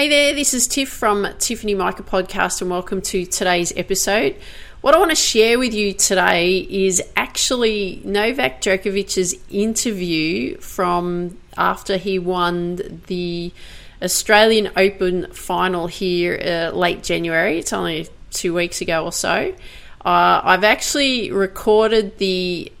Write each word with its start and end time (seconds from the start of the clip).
Hey 0.00 0.08
there, 0.08 0.34
this 0.34 0.54
is 0.54 0.66
Tiff 0.66 0.88
from 0.88 1.28
Tiffany 1.38 1.74
Micah 1.74 2.02
Podcast, 2.02 2.62
and 2.62 2.70
welcome 2.70 3.02
to 3.02 3.26
today's 3.26 3.70
episode. 3.76 4.34
What 4.80 4.94
I 4.94 4.98
want 4.98 5.10
to 5.10 5.14
share 5.14 5.58
with 5.58 5.74
you 5.74 5.92
today 5.92 6.56
is 6.56 7.02
actually 7.16 8.00
Novak 8.02 8.62
Djokovic's 8.62 9.34
interview 9.50 10.56
from 10.56 11.36
after 11.58 11.98
he 11.98 12.18
won 12.18 13.02
the 13.08 13.52
Australian 14.00 14.70
Open 14.74 15.30
final 15.34 15.86
here 15.86 16.40
uh, 16.42 16.74
late 16.74 17.02
January. 17.02 17.58
It's 17.58 17.74
only 17.74 18.08
two 18.30 18.54
weeks 18.54 18.80
ago 18.80 19.04
or 19.04 19.12
so. 19.12 19.54
Uh, 20.02 20.40
I've 20.42 20.64
actually 20.64 21.30
recorded 21.30 22.16
the 22.16 22.72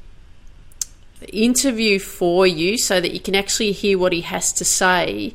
interview 1.30 1.98
for 1.98 2.46
you 2.46 2.78
so 2.78 2.98
that 2.98 3.12
you 3.12 3.20
can 3.20 3.34
actually 3.34 3.72
hear 3.72 3.98
what 3.98 4.14
he 4.14 4.22
has 4.22 4.54
to 4.54 4.64
say 4.64 5.34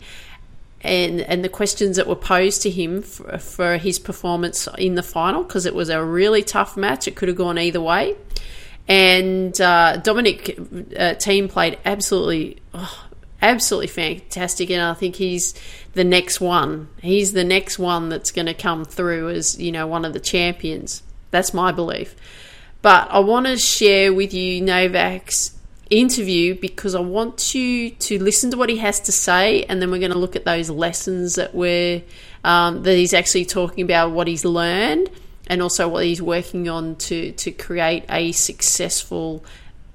and 0.85 1.21
and 1.21 1.43
the 1.43 1.49
questions 1.49 1.97
that 1.97 2.07
were 2.07 2.15
posed 2.15 2.61
to 2.61 2.69
him 2.69 3.01
for, 3.01 3.37
for 3.37 3.77
his 3.77 3.99
performance 3.99 4.67
in 4.77 4.95
the 4.95 5.03
final 5.03 5.43
because 5.43 5.65
it 5.65 5.75
was 5.75 5.89
a 5.89 6.03
really 6.03 6.43
tough 6.43 6.77
match. 6.77 7.07
It 7.07 7.15
could 7.15 7.27
have 7.27 7.37
gone 7.37 7.57
either 7.57 7.81
way. 7.81 8.15
And 8.87 9.59
uh, 9.59 9.97
Dominic 9.97 10.49
uh, 10.59 11.15
Thiem 11.15 11.49
played 11.49 11.79
absolutely, 11.85 12.61
oh, 12.73 13.07
absolutely 13.41 13.87
fantastic, 13.87 14.69
and 14.69 14.81
I 14.81 14.93
think 14.93 15.15
he's 15.15 15.55
the 15.93 16.03
next 16.03 16.39
one. 16.39 16.89
He's 17.01 17.33
the 17.33 17.43
next 17.43 17.79
one 17.79 18.09
that's 18.09 18.31
going 18.31 18.45
to 18.45 18.53
come 18.53 18.85
through 18.85 19.29
as 19.29 19.59
you 19.59 19.71
know 19.71 19.87
one 19.87 20.05
of 20.05 20.13
the 20.13 20.19
champions. 20.19 21.01
That's 21.31 21.53
my 21.53 21.71
belief. 21.71 22.15
But 22.81 23.09
I 23.09 23.19
want 23.19 23.47
to 23.47 23.57
share 23.57 24.13
with 24.13 24.33
you 24.33 24.61
Novak's 24.61 25.54
interview 25.89 26.55
because 26.59 26.95
I 26.95 26.99
want 26.99 27.53
you 27.53 27.91
to 27.91 28.21
listen 28.21 28.51
to 28.51 28.57
what 28.57 28.69
he 28.69 28.77
has 28.77 28.99
to 29.01 29.11
say, 29.11 29.63
and 29.63 29.81
then 29.81 29.91
we're 29.91 29.99
going 29.99 30.11
to 30.11 30.17
look 30.17 30.35
at 30.35 30.45
those 30.45 30.69
lessons 30.69 31.35
that 31.35 31.53
we're 31.53 32.01
um, 32.43 32.83
that 32.83 32.95
he's 32.95 33.13
actually 33.13 33.45
talking 33.45 33.83
about, 33.83 34.11
what 34.11 34.27
he's 34.27 34.45
learned, 34.45 35.09
and 35.47 35.61
also 35.61 35.87
what 35.87 36.05
he's 36.05 36.21
working 36.21 36.69
on 36.69 36.95
to 36.97 37.31
to 37.33 37.51
create 37.51 38.05
a 38.09 38.31
successful 38.31 39.43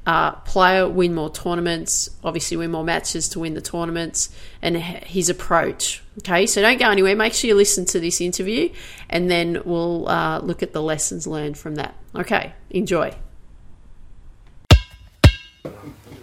uh, 0.06 0.32
player, 0.32 0.88
win 0.88 1.14
more 1.14 1.30
tournaments, 1.30 2.10
obviously 2.24 2.56
win 2.56 2.70
more 2.70 2.84
matches 2.84 3.28
to 3.30 3.40
win 3.40 3.54
the 3.54 3.60
tournaments, 3.60 4.30
and 4.62 4.76
his 4.76 5.28
approach. 5.28 6.02
Okay, 6.18 6.46
so 6.46 6.60
don't 6.60 6.78
go 6.78 6.90
anywhere. 6.90 7.16
Make 7.16 7.34
sure 7.34 7.48
you 7.48 7.54
listen 7.54 7.84
to 7.86 8.00
this 8.00 8.20
interview, 8.20 8.70
and 9.08 9.30
then 9.30 9.62
we'll 9.64 10.08
uh, 10.08 10.40
look 10.40 10.62
at 10.62 10.72
the 10.72 10.82
lessons 10.82 11.26
learned 11.26 11.58
from 11.58 11.76
that. 11.76 11.94
Okay, 12.14 12.52
enjoy. 12.70 13.14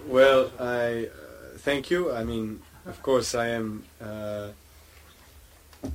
Well, 0.07 0.51
I 0.59 1.07
uh, 1.07 1.57
thank 1.57 1.91
you. 1.91 2.11
I 2.11 2.23
mean, 2.23 2.61
of 2.85 3.01
course, 3.03 3.35
I 3.35 3.49
am 3.49 3.83
uh, 4.01 4.49
uh, 5.85 5.91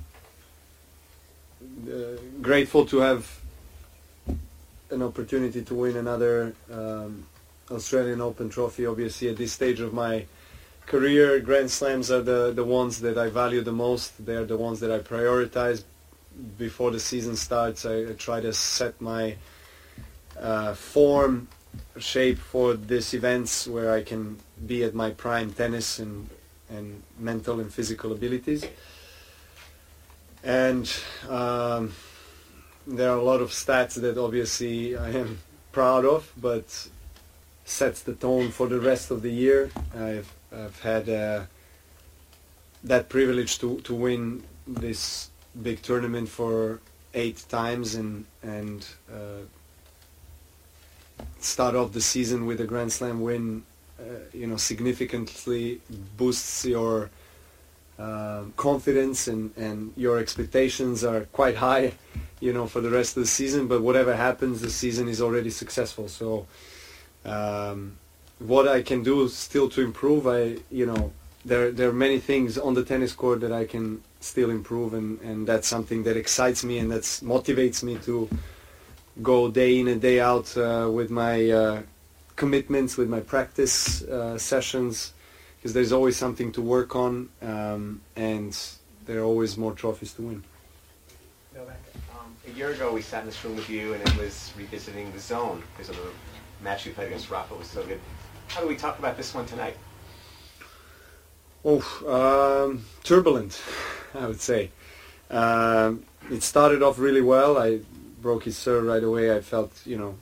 grateful 2.41 2.87
to 2.87 2.99
have 2.99 3.41
an 4.91 5.03
opportunity 5.03 5.63
to 5.63 5.75
win 5.75 5.97
another 5.97 6.55
um, 6.71 7.27
Australian 7.71 8.21
Open 8.21 8.51
trophy. 8.51 8.87
Obviously, 8.87 9.29
at 9.29 9.37
this 9.37 9.53
stage 9.53 9.81
of 9.81 9.93
my 9.93 10.27
career, 10.87 11.41
Grand 11.41 11.71
Slams 11.71 12.11
are 12.11 12.23
the, 12.23 12.53
the 12.53 12.65
ones 12.65 13.01
that 13.01 13.17
I 13.17 13.29
value 13.29 13.63
the 13.63 13.73
most. 13.73 14.25
They're 14.25 14.45
the 14.45 14.59
ones 14.59 14.81
that 14.81 14.93
I 14.93 14.99
prioritize. 14.99 15.85
Before 16.59 16.91
the 16.91 17.01
season 17.01 17.37
starts, 17.37 17.85
I, 17.85 18.11
I 18.11 18.13
try 18.13 18.41
to 18.41 18.53
set 18.53 19.01
my 19.01 19.37
uh, 20.39 20.75
form 20.75 21.49
shape 21.99 22.39
for 22.39 22.75
these 22.75 23.15
events 23.15 23.67
where 23.67 23.93
I 23.93 24.03
can 24.03 24.39
be 24.67 24.85
at 24.85 24.95
my 24.95 25.11
prime 25.11 25.53
tennis 25.53 25.99
and 25.99 26.29
and 26.69 27.03
mental 27.19 27.61
and 27.61 27.73
physical 27.73 28.13
abilities. 28.13 28.65
And 30.43 30.91
um, 31.29 31.93
there 32.87 33.11
are 33.11 33.19
a 33.19 33.23
lot 33.23 33.41
of 33.41 33.51
stats 33.51 34.01
that 34.01 34.19
obviously 34.19 34.97
I 34.97 35.11
am 35.11 35.39
proud 35.73 36.05
of, 36.05 36.33
but 36.41 36.89
sets 37.65 38.03
the 38.03 38.15
tone 38.15 38.51
for 38.51 38.67
the 38.69 38.81
rest 38.81 39.11
of 39.11 39.23
the 39.23 39.31
year. 39.31 39.71
I've, 39.95 40.33
I've 40.53 40.81
had 40.81 41.09
uh, 41.09 41.43
that 42.85 43.09
privilege 43.09 43.59
to, 43.61 43.81
to 43.81 43.95
win 43.95 44.43
this 44.67 45.31
big 45.63 45.83
tournament 45.83 46.29
for 46.29 46.81
eight 47.15 47.45
times 47.49 47.95
and 47.95 48.25
and 48.43 48.87
uh, 49.13 49.45
start 51.39 51.75
off 51.75 51.93
the 51.93 52.01
season 52.01 52.47
with 52.47 52.61
a 52.61 52.65
Grand 52.65 52.93
Slam 52.93 53.21
win, 53.21 53.65
uh, 53.99 54.03
you 54.33 54.47
know, 54.47 54.57
significantly 54.57 55.81
boosts 56.17 56.65
your 56.65 57.11
uh, 57.99 58.45
confidence 58.57 59.29
and, 59.29 59.57
and 59.57 59.93
your 59.97 60.19
expectations 60.19 61.05
are 61.05 61.23
quite 61.27 61.57
high, 61.57 61.93
you 62.41 62.53
know, 62.53 62.67
for 62.67 62.81
the 62.81 62.91
rest 62.91 63.17
of 63.17 63.23
the 63.23 63.29
season. 63.29 63.69
But 63.69 63.83
whatever 63.83 64.17
happens, 64.17 64.61
the 64.61 64.71
season 64.71 65.09
is 65.09 65.21
already 65.21 65.51
successful. 65.51 66.09
So, 66.09 66.47
um, 67.25 67.97
what 68.39 68.67
I 68.67 68.83
can 68.83 69.03
do 69.03 69.29
still 69.29 69.69
to 69.71 69.83
improve, 69.83 70.27
I, 70.27 70.57
you 70.71 70.87
know, 70.87 71.13
there 71.45 71.71
there 71.71 71.89
are 71.89 71.93
many 71.93 72.19
things 72.19 72.59
on 72.59 72.75
the 72.75 72.85
tennis 72.85 73.13
court 73.13 73.41
that 73.41 73.53
I 73.53 73.65
can 73.65 74.03
still 74.21 74.51
improve, 74.51 74.95
and, 74.95 75.21
and 75.21 75.47
that's 75.47 75.69
something 75.69 76.03
that 76.05 76.17
excites 76.17 76.65
me 76.65 76.79
and 76.79 76.91
that 76.91 77.03
motivates 77.03 77.83
me 77.83 77.99
to 77.99 78.29
go 79.21 79.51
day 79.51 79.79
in 79.79 79.89
and 79.89 80.01
day 80.01 80.21
out 80.21 80.57
uh, 80.57 80.89
with 80.91 81.11
my 81.11 81.51
uh, 81.51 81.83
commitments, 82.37 82.97
with 82.97 83.09
my 83.09 83.21
practice 83.21 84.03
uh, 84.03 84.39
sessions, 84.39 85.13
because 85.57 85.75
there's 85.75 85.93
always 85.93 86.17
something 86.17 86.53
to 86.53 86.63
work 86.63 86.97
on, 86.97 87.29
um, 87.43 88.01
and 88.17 88.59
there 89.05 89.21
are 89.21 89.25
always 89.25 89.59
more 89.59 89.73
trophies 89.73 90.13
to 90.15 90.23
win. 90.23 90.45
Um, 91.59 92.37
a 92.49 92.51
year 92.53 92.71
ago 92.71 92.93
we 92.93 93.03
sat 93.03 93.21
in 93.21 93.27
this 93.27 93.45
room 93.45 93.57
with 93.57 93.69
you, 93.69 93.95
and 93.95 94.03
it 94.03 94.17
was 94.17 94.53
revisiting 94.57 95.13
the 95.13 95.21
zone 95.21 95.63
because 95.73 95.91
of 95.91 95.97
the 95.97 96.65
match 96.65 96.87
you 96.87 96.93
played 96.93 97.09
against 97.09 97.31
Rafa 97.31 97.55
was 97.55 97.67
so 97.67 97.85
good. 97.85 98.01
How 98.49 98.61
do 98.61 98.69
we 98.69 98.77
talk 98.77 98.99
about 98.99 99.17
this 99.17 99.35
one 99.35 99.47
tonight? 99.47 99.77
Oh, 101.65 101.81
um, 102.07 102.85
turbulent, 103.05 103.61
I 104.15 104.27
would 104.27 104.41
say. 104.41 104.71
Um, 105.31 106.05
it 106.31 106.43
started 106.43 106.83
off 106.83 106.99
really 106.99 107.21
well. 107.21 107.57
I 107.57 107.81
broke 108.23 108.45
his 108.45 108.57
serve 108.57 108.85
right 108.85 109.03
away. 109.03 109.35
I 109.37 109.41
felt, 109.41 109.73
you 109.85 109.99
know, 109.99 110.15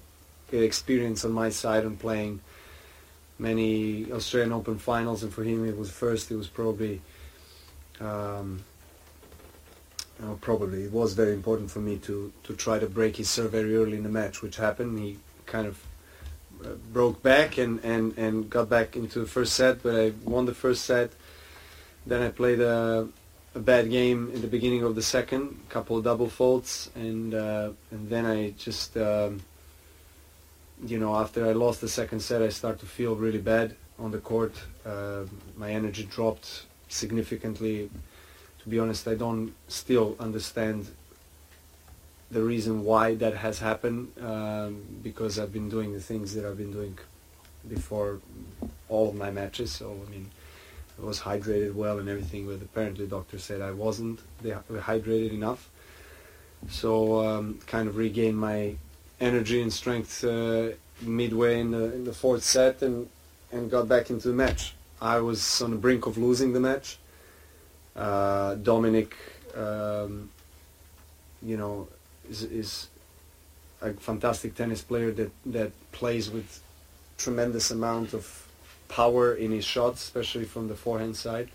experience 0.52 1.24
on 1.24 1.32
my 1.32 1.50
side 1.50 1.84
on 1.84 1.96
playing 1.96 2.40
many 3.38 4.10
Australian 4.12 4.52
Open 4.52 4.78
finals, 4.78 5.22
and 5.22 5.32
for 5.32 5.44
him 5.44 5.66
it 5.66 5.76
was 5.76 5.90
first. 5.90 6.30
It 6.30 6.36
was 6.36 6.48
probably, 6.48 7.00
um, 8.00 8.64
probably 10.40 10.84
it 10.84 10.92
was 10.92 11.14
very 11.14 11.32
important 11.32 11.70
for 11.70 11.80
me 11.80 11.98
to 11.98 12.32
to 12.44 12.54
try 12.54 12.78
to 12.78 12.86
break 12.86 13.16
his 13.16 13.30
serve 13.30 13.52
very 13.52 13.76
early 13.76 13.96
in 13.96 14.02
the 14.02 14.14
match, 14.20 14.42
which 14.42 14.56
happened. 14.56 14.98
He 14.98 15.18
kind 15.46 15.66
of 15.66 15.76
uh, 16.64 16.74
broke 16.92 17.22
back 17.22 17.58
and, 17.58 17.82
and, 17.84 18.16
and 18.18 18.50
got 18.50 18.68
back 18.68 18.96
into 18.96 19.18
the 19.20 19.26
first 19.26 19.54
set, 19.54 19.82
but 19.82 19.94
I 19.94 20.12
won 20.24 20.46
the 20.46 20.54
first 20.54 20.84
set. 20.84 21.10
Then 22.06 22.22
I 22.22 22.28
played 22.28 22.60
a 22.60 23.08
a 23.54 23.58
bad 23.58 23.90
game 23.90 24.30
in 24.32 24.40
the 24.40 24.46
beginning 24.46 24.82
of 24.84 24.94
the 24.94 25.02
second, 25.02 25.58
couple 25.68 25.96
of 25.96 26.04
double 26.04 26.28
faults, 26.28 26.90
and 26.94 27.34
uh, 27.34 27.70
and 27.90 28.08
then 28.08 28.24
I 28.26 28.50
just 28.50 28.96
um, 28.96 29.40
you 30.84 30.98
know 30.98 31.16
after 31.16 31.46
I 31.46 31.52
lost 31.52 31.80
the 31.80 31.88
second 31.88 32.20
set, 32.20 32.42
I 32.42 32.48
start 32.50 32.78
to 32.80 32.86
feel 32.86 33.16
really 33.16 33.38
bad 33.38 33.76
on 33.98 34.10
the 34.12 34.18
court. 34.18 34.54
Uh, 34.86 35.24
my 35.56 35.70
energy 35.70 36.04
dropped 36.04 36.66
significantly. 36.88 37.90
To 38.62 38.68
be 38.68 38.78
honest, 38.78 39.08
I 39.08 39.14
don't 39.14 39.54
still 39.68 40.16
understand 40.20 40.86
the 42.30 42.42
reason 42.42 42.84
why 42.84 43.14
that 43.16 43.34
has 43.34 43.58
happened 43.58 44.12
um, 44.20 44.82
because 45.02 45.38
I've 45.38 45.52
been 45.52 45.68
doing 45.68 45.92
the 45.92 46.00
things 46.00 46.34
that 46.34 46.44
I've 46.44 46.58
been 46.58 46.72
doing 46.72 46.96
before 47.68 48.20
all 48.88 49.08
of 49.08 49.16
my 49.16 49.30
matches. 49.30 49.72
So 49.72 49.98
I 50.06 50.10
mean, 50.10 50.30
I 51.00 51.06
was 51.06 51.20
hydrated 51.20 51.74
well 51.74 51.98
and 51.98 52.08
everything, 52.08 52.46
but 52.46 52.60
apparently 52.62 53.06
doctor 53.06 53.38
said 53.38 53.60
I 53.60 53.70
wasn't 53.70 54.20
hydrated 54.44 55.32
enough. 55.32 55.70
So 56.68 57.26
um, 57.26 57.58
kind 57.66 57.88
of 57.88 57.96
regained 57.96 58.36
my 58.36 58.76
energy 59.18 59.62
and 59.62 59.72
strength 59.72 60.22
uh, 60.24 60.70
midway 61.00 61.60
in 61.60 61.70
the, 61.70 61.94
in 61.94 62.04
the 62.04 62.12
fourth 62.12 62.42
set 62.42 62.82
and 62.82 63.08
and 63.52 63.70
got 63.70 63.88
back 63.88 64.10
into 64.10 64.28
the 64.28 64.34
match. 64.34 64.74
I 65.00 65.18
was 65.20 65.62
on 65.62 65.70
the 65.70 65.76
brink 65.76 66.06
of 66.06 66.18
losing 66.18 66.52
the 66.52 66.60
match. 66.60 66.98
Uh, 67.96 68.54
Dominic, 68.54 69.16
um, 69.56 70.30
you 71.42 71.56
know, 71.56 71.88
is, 72.28 72.44
is 72.44 72.88
a 73.82 73.92
fantastic 73.94 74.54
tennis 74.54 74.82
player 74.82 75.10
that, 75.12 75.32
that 75.46 75.72
plays 75.92 76.30
with 76.30 76.62
tremendous 77.18 77.70
amount 77.70 78.14
of 78.14 78.46
power 78.90 79.32
in 79.32 79.52
his 79.52 79.64
shots, 79.64 80.02
especially 80.02 80.44
from 80.44 80.68
the 80.68 80.74
forehand 80.74 81.16
side. 81.16 81.48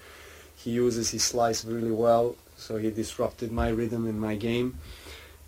He 0.55 0.71
uses 0.71 1.11
his 1.11 1.23
slice 1.23 1.63
really 1.63 1.91
well, 1.91 2.35
so 2.57 2.77
he 2.77 2.89
disrupted 2.89 3.51
my 3.51 3.69
rhythm 3.69 4.07
in 4.07 4.19
my 4.19 4.35
game 4.35 4.79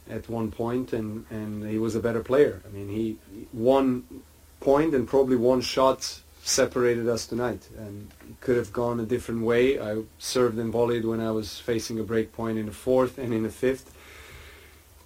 at 0.09 0.29
one 0.29 0.51
point, 0.51 0.93
and, 0.93 1.25
and 1.29 1.67
he 1.67 1.79
was 1.79 1.95
a 1.95 1.99
better 1.99 2.21
player. 2.21 2.61
I 2.65 2.69
mean, 2.69 2.89
he 2.89 3.17
one 3.51 4.03
point 4.59 4.93
and 4.93 5.07
probably 5.07 5.35
one 5.35 5.61
shot 5.61 6.21
separated 6.43 7.09
us 7.09 7.27
tonight, 7.27 7.67
and 7.77 8.09
it 8.29 8.39
could 8.41 8.57
have 8.57 8.71
gone 8.71 8.99
a 8.99 9.05
different 9.05 9.41
way. 9.41 9.79
I 9.79 10.03
served 10.17 10.57
and 10.57 10.71
volleyed 10.71 11.05
when 11.05 11.19
I 11.19 11.31
was 11.31 11.59
facing 11.59 11.99
a 11.99 12.03
break 12.03 12.31
point 12.31 12.57
in 12.57 12.67
the 12.67 12.71
fourth 12.71 13.17
and 13.17 13.33
in 13.33 13.43
the 13.43 13.49
fifth. 13.49 13.93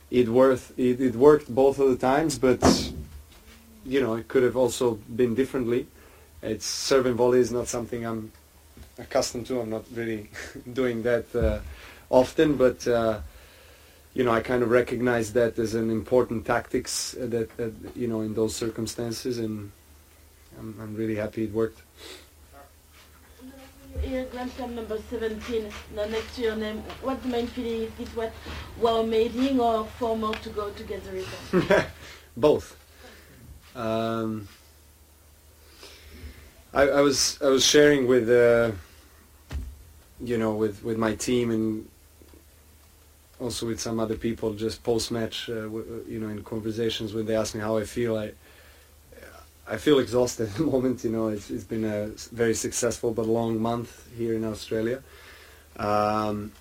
It 0.10 0.28
worth 0.30 0.78
it, 0.78 1.00
it 1.02 1.16
worked 1.16 1.54
both 1.54 1.80
of 1.80 1.90
the 1.90 1.96
times, 1.96 2.38
but 2.38 2.62
you 3.86 4.02
know 4.02 4.16
it 4.16 4.28
could 4.28 4.44
have 4.44 4.58
also 4.58 5.00
been 5.16 5.34
differently. 5.36 5.88
It's 6.42 6.66
serving 6.66 7.16
volley 7.16 7.40
is 7.40 7.52
not 7.52 7.68
something 7.68 8.06
I'm 8.06 8.32
accustomed 8.98 9.46
to. 9.48 9.62
I'm 9.62 9.70
not 9.70 9.86
really 9.94 10.30
doing 10.74 11.04
that 11.04 11.36
uh, 11.36 11.60
often, 12.10 12.58
but. 12.58 12.88
Uh, 12.88 13.22
you 14.14 14.24
know, 14.24 14.32
I 14.32 14.42
kind 14.42 14.62
of 14.62 14.70
recognize 14.70 15.34
that 15.34 15.58
as 15.58 15.74
an 15.74 15.90
important 15.90 16.46
tactics 16.46 17.16
that, 17.18 17.56
that 17.58 17.74
you 17.96 18.08
know 18.08 18.22
in 18.22 18.34
those 18.34 18.56
circumstances, 18.56 19.40
and 19.40 19.72
I'm, 20.60 20.76
I'm 20.82 20.96
really 20.96 21.16
happy 21.16 21.46
it 21.46 21.54
worked. 21.54 21.82
Here, 24.02 24.26
Grand 24.32 24.52
Slam 24.52 24.76
number 24.76 24.98
17, 25.10 25.70
the 25.96 26.06
next 26.08 26.36
to 26.36 26.42
your 26.42 26.56
name. 26.56 26.84
What's 27.02 27.24
the 27.24 27.30
main 27.30 27.48
feeling? 27.48 27.84
Is 27.84 27.92
it 28.00 28.08
what 28.16 28.32
well 28.80 29.06
mating 29.06 29.60
or 29.60 29.86
four 29.86 30.18
more 30.18 30.34
to 30.36 30.50
go 30.50 30.70
together 30.72 31.12
with 31.12 31.88
Both. 32.38 32.78
Um, 33.76 34.48
I, 36.74 36.84
I, 36.84 37.02
was 37.02 37.38
I 37.42 37.48
was 37.48 37.66
sharing 37.66 38.08
with 38.08 38.30
uh, 38.30 38.72
you 40.24 40.38
know 40.38 40.54
with, 40.56 40.84
with 40.84 40.98
my 40.98 41.16
team 41.16 41.52
and 41.52 41.88
also 43.42 43.66
with 43.66 43.80
some 43.80 44.00
other 44.00 44.16
people 44.16 44.54
just 44.54 44.84
post 44.84 45.12
match, 45.12 45.50
uh, 45.50 45.68
you 46.08 46.20
know, 46.20 46.30
in 46.30 46.44
conversations 46.44 47.14
when 47.14 47.26
they 47.26 47.36
ask 47.36 47.56
me 47.56 47.62
how 47.62 47.78
I 47.78 47.86
feel, 47.86 48.18
I 48.18 48.32
I 49.68 49.78
feel 49.78 50.00
exhausted 50.00 50.50
at 50.50 50.56
the 50.56 50.64
moment. 50.74 51.04
You 51.04 51.12
know, 51.12 51.28
it's, 51.30 51.50
it's 51.50 51.64
been 51.64 51.86
a 51.86 52.08
very 52.32 52.54
successful 52.54 53.12
but 53.12 53.26
long 53.26 53.60
month 53.60 54.08
here 54.18 54.34
in 54.36 54.44
Australia, 54.44 55.02
um, 55.78 56.52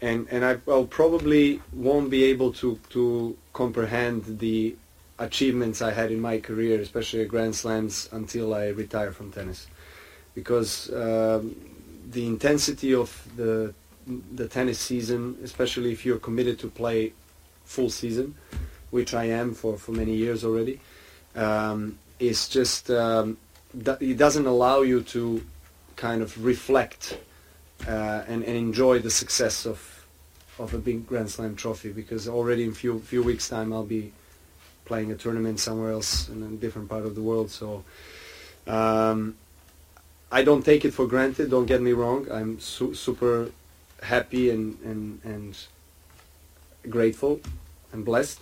and 0.00 0.28
and 0.30 0.44
I 0.44 0.58
will 0.66 0.86
probably 0.86 1.60
won't 1.72 2.10
be 2.10 2.24
able 2.24 2.52
to 2.54 2.78
to 2.90 3.36
comprehend 3.52 4.38
the 4.38 4.76
achievements 5.20 5.82
I 5.82 5.92
had 5.92 6.10
in 6.10 6.20
my 6.20 6.38
career, 6.38 6.80
especially 6.80 7.24
Grand 7.26 7.54
Slams, 7.54 8.08
until 8.10 8.54
I 8.54 8.68
retire 8.68 9.12
from 9.12 9.30
tennis, 9.30 9.68
because 10.34 10.92
um, 10.92 11.54
the 12.10 12.26
intensity 12.26 12.94
of 12.94 13.10
the 13.36 13.74
the 14.34 14.48
tennis 14.48 14.78
season, 14.80 15.36
especially 15.44 15.92
if 15.92 16.04
you're 16.04 16.18
committed 16.18 16.58
to 16.58 16.68
play 16.68 17.12
full 17.64 17.90
season, 17.90 18.34
which 18.90 19.14
I 19.14 19.24
am 19.26 19.54
for, 19.54 19.76
for 19.76 19.92
many 19.92 20.14
years 20.14 20.42
already, 20.42 20.80
um, 21.36 21.98
is 22.18 22.48
just 22.48 22.90
um, 22.90 23.36
it 24.00 24.16
doesn't 24.16 24.46
allow 24.46 24.80
you 24.80 25.02
to 25.02 25.44
kind 25.96 26.22
of 26.22 26.44
reflect 26.44 27.18
uh, 27.86 28.24
and, 28.26 28.42
and 28.42 28.56
enjoy 28.56 28.98
the 28.98 29.10
success 29.10 29.66
of 29.66 29.78
of 30.58 30.74
a 30.74 30.78
big 30.78 31.06
Grand 31.06 31.30
Slam 31.30 31.56
trophy 31.56 31.90
because 31.92 32.26
already 32.28 32.64
in 32.64 32.72
few 32.72 32.98
few 33.00 33.22
weeks 33.22 33.48
time 33.48 33.72
I'll 33.72 33.84
be 33.84 34.12
playing 34.90 35.12
a 35.12 35.14
tournament 35.14 35.60
somewhere 35.60 35.92
else 35.92 36.28
in 36.28 36.42
a 36.42 36.48
different 36.64 36.88
part 36.88 37.04
of 37.06 37.14
the 37.14 37.22
world. 37.22 37.48
So 37.48 37.84
um, 38.66 39.36
I 40.32 40.42
don't 40.42 40.64
take 40.64 40.84
it 40.84 40.92
for 40.92 41.06
granted. 41.06 41.48
Don't 41.48 41.66
get 41.66 41.80
me 41.80 41.92
wrong. 41.92 42.26
I'm 42.28 42.58
su- 42.58 42.94
super 42.94 43.52
happy 44.02 44.50
and, 44.50 44.66
and, 44.90 45.20
and 45.22 45.56
grateful 46.96 47.40
and 47.92 48.04
blessed. 48.04 48.40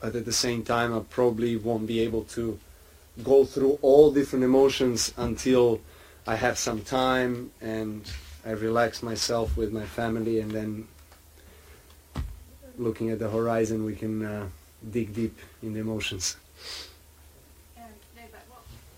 But 0.00 0.14
at 0.14 0.26
the 0.26 0.38
same 0.46 0.62
time, 0.62 0.94
I 0.94 1.00
probably 1.08 1.56
won't 1.56 1.86
be 1.86 2.00
able 2.00 2.24
to 2.36 2.58
go 3.24 3.46
through 3.46 3.78
all 3.80 4.12
different 4.12 4.44
emotions 4.44 5.14
until 5.16 5.80
I 6.26 6.36
have 6.36 6.58
some 6.58 6.82
time 6.82 7.50
and 7.62 8.02
I 8.44 8.50
relax 8.50 9.02
myself 9.02 9.56
with 9.56 9.72
my 9.72 9.86
family 9.86 10.38
and 10.40 10.50
then 10.50 10.86
looking 12.76 13.08
at 13.10 13.18
the 13.18 13.30
horizon 13.30 13.84
we 13.84 13.96
can 13.96 14.24
uh, 14.24 14.48
dig 14.90 15.14
deep 15.14 15.38
in 15.62 15.74
the 15.74 15.80
emotions. 15.80 16.36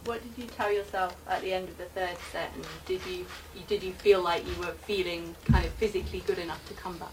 What 0.04 0.22
did 0.22 0.42
you 0.42 0.48
tell 0.56 0.72
yourself 0.72 1.14
at 1.28 1.42
the 1.42 1.52
end 1.52 1.68
of 1.68 1.76
the 1.76 1.84
third 1.84 2.16
set? 2.32 2.50
And 2.54 2.64
did 2.86 3.00
you 3.06 3.26
did 3.68 3.82
you 3.82 3.92
feel 3.92 4.22
like 4.22 4.46
you 4.46 4.54
were 4.58 4.72
feeling 4.88 5.34
kind 5.44 5.64
of 5.64 5.72
physically 5.74 6.20
good 6.26 6.38
enough 6.38 6.66
to 6.68 6.74
come 6.74 6.96
back? 6.96 7.12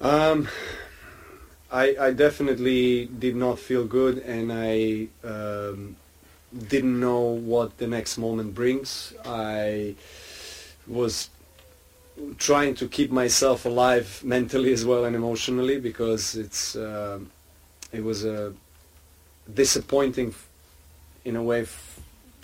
Um, 0.00 0.48
I, 1.70 1.96
I 2.00 2.10
definitely 2.12 3.06
did 3.06 3.36
not 3.36 3.58
feel 3.58 3.84
good, 3.84 4.18
and 4.18 4.52
I 4.52 5.08
um, 5.24 5.96
didn't 6.68 6.98
know 6.98 7.20
what 7.20 7.78
the 7.78 7.86
next 7.86 8.18
moment 8.18 8.54
brings. 8.54 9.12
I 9.24 9.94
was 10.86 11.30
trying 12.38 12.74
to 12.74 12.88
keep 12.88 13.10
myself 13.10 13.64
alive 13.64 14.20
mentally 14.24 14.72
as 14.72 14.84
well 14.84 15.04
and 15.04 15.14
emotionally 15.14 15.78
because 15.78 16.34
it's 16.36 16.76
uh, 16.76 17.18
it 17.92 18.02
was 18.02 18.24
a 18.24 18.52
disappointing 19.52 20.34
in 21.24 21.36
a 21.36 21.42
way 21.42 21.64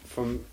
from 0.04 0.45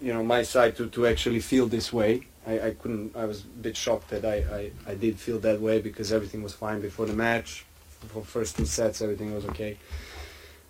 you 0.00 0.12
know 0.12 0.22
my 0.22 0.42
side 0.42 0.76
to, 0.76 0.88
to 0.88 1.06
actually 1.06 1.40
feel 1.40 1.66
this 1.66 1.92
way. 1.92 2.22
I, 2.46 2.60
I 2.68 2.70
couldn't. 2.70 3.16
I 3.16 3.24
was 3.24 3.42
a 3.42 3.46
bit 3.46 3.76
shocked 3.76 4.10
that 4.10 4.24
I, 4.24 4.36
I, 4.58 4.92
I 4.92 4.94
did 4.94 5.18
feel 5.18 5.38
that 5.40 5.60
way 5.60 5.80
because 5.80 6.12
everything 6.12 6.42
was 6.42 6.54
fine 6.54 6.80
before 6.80 7.06
the 7.06 7.12
match. 7.12 7.64
For 8.08 8.22
first 8.22 8.56
two 8.56 8.64
sets, 8.64 9.02
everything 9.02 9.34
was 9.34 9.44
okay. 9.46 9.76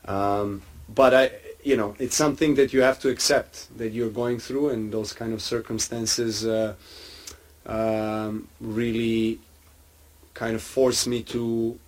Um, 0.06 0.62
but 0.88 1.12
I, 1.14 1.30
you 1.62 1.76
know, 1.76 1.94
it's 1.98 2.16
something 2.16 2.54
that 2.54 2.72
you 2.72 2.82
have 2.82 2.98
to 3.00 3.08
accept 3.08 3.76
that 3.78 3.92
you're 3.92 4.10
going 4.10 4.38
through, 4.38 4.70
and 4.70 4.92
those 4.92 5.12
kind 5.12 5.32
of 5.32 5.42
circumstances 5.42 6.46
uh, 6.46 6.74
um, 7.66 8.48
really 8.60 9.40
kind 10.34 10.54
of 10.54 10.62
force 10.62 11.06
me 11.06 11.22
to 11.22 11.78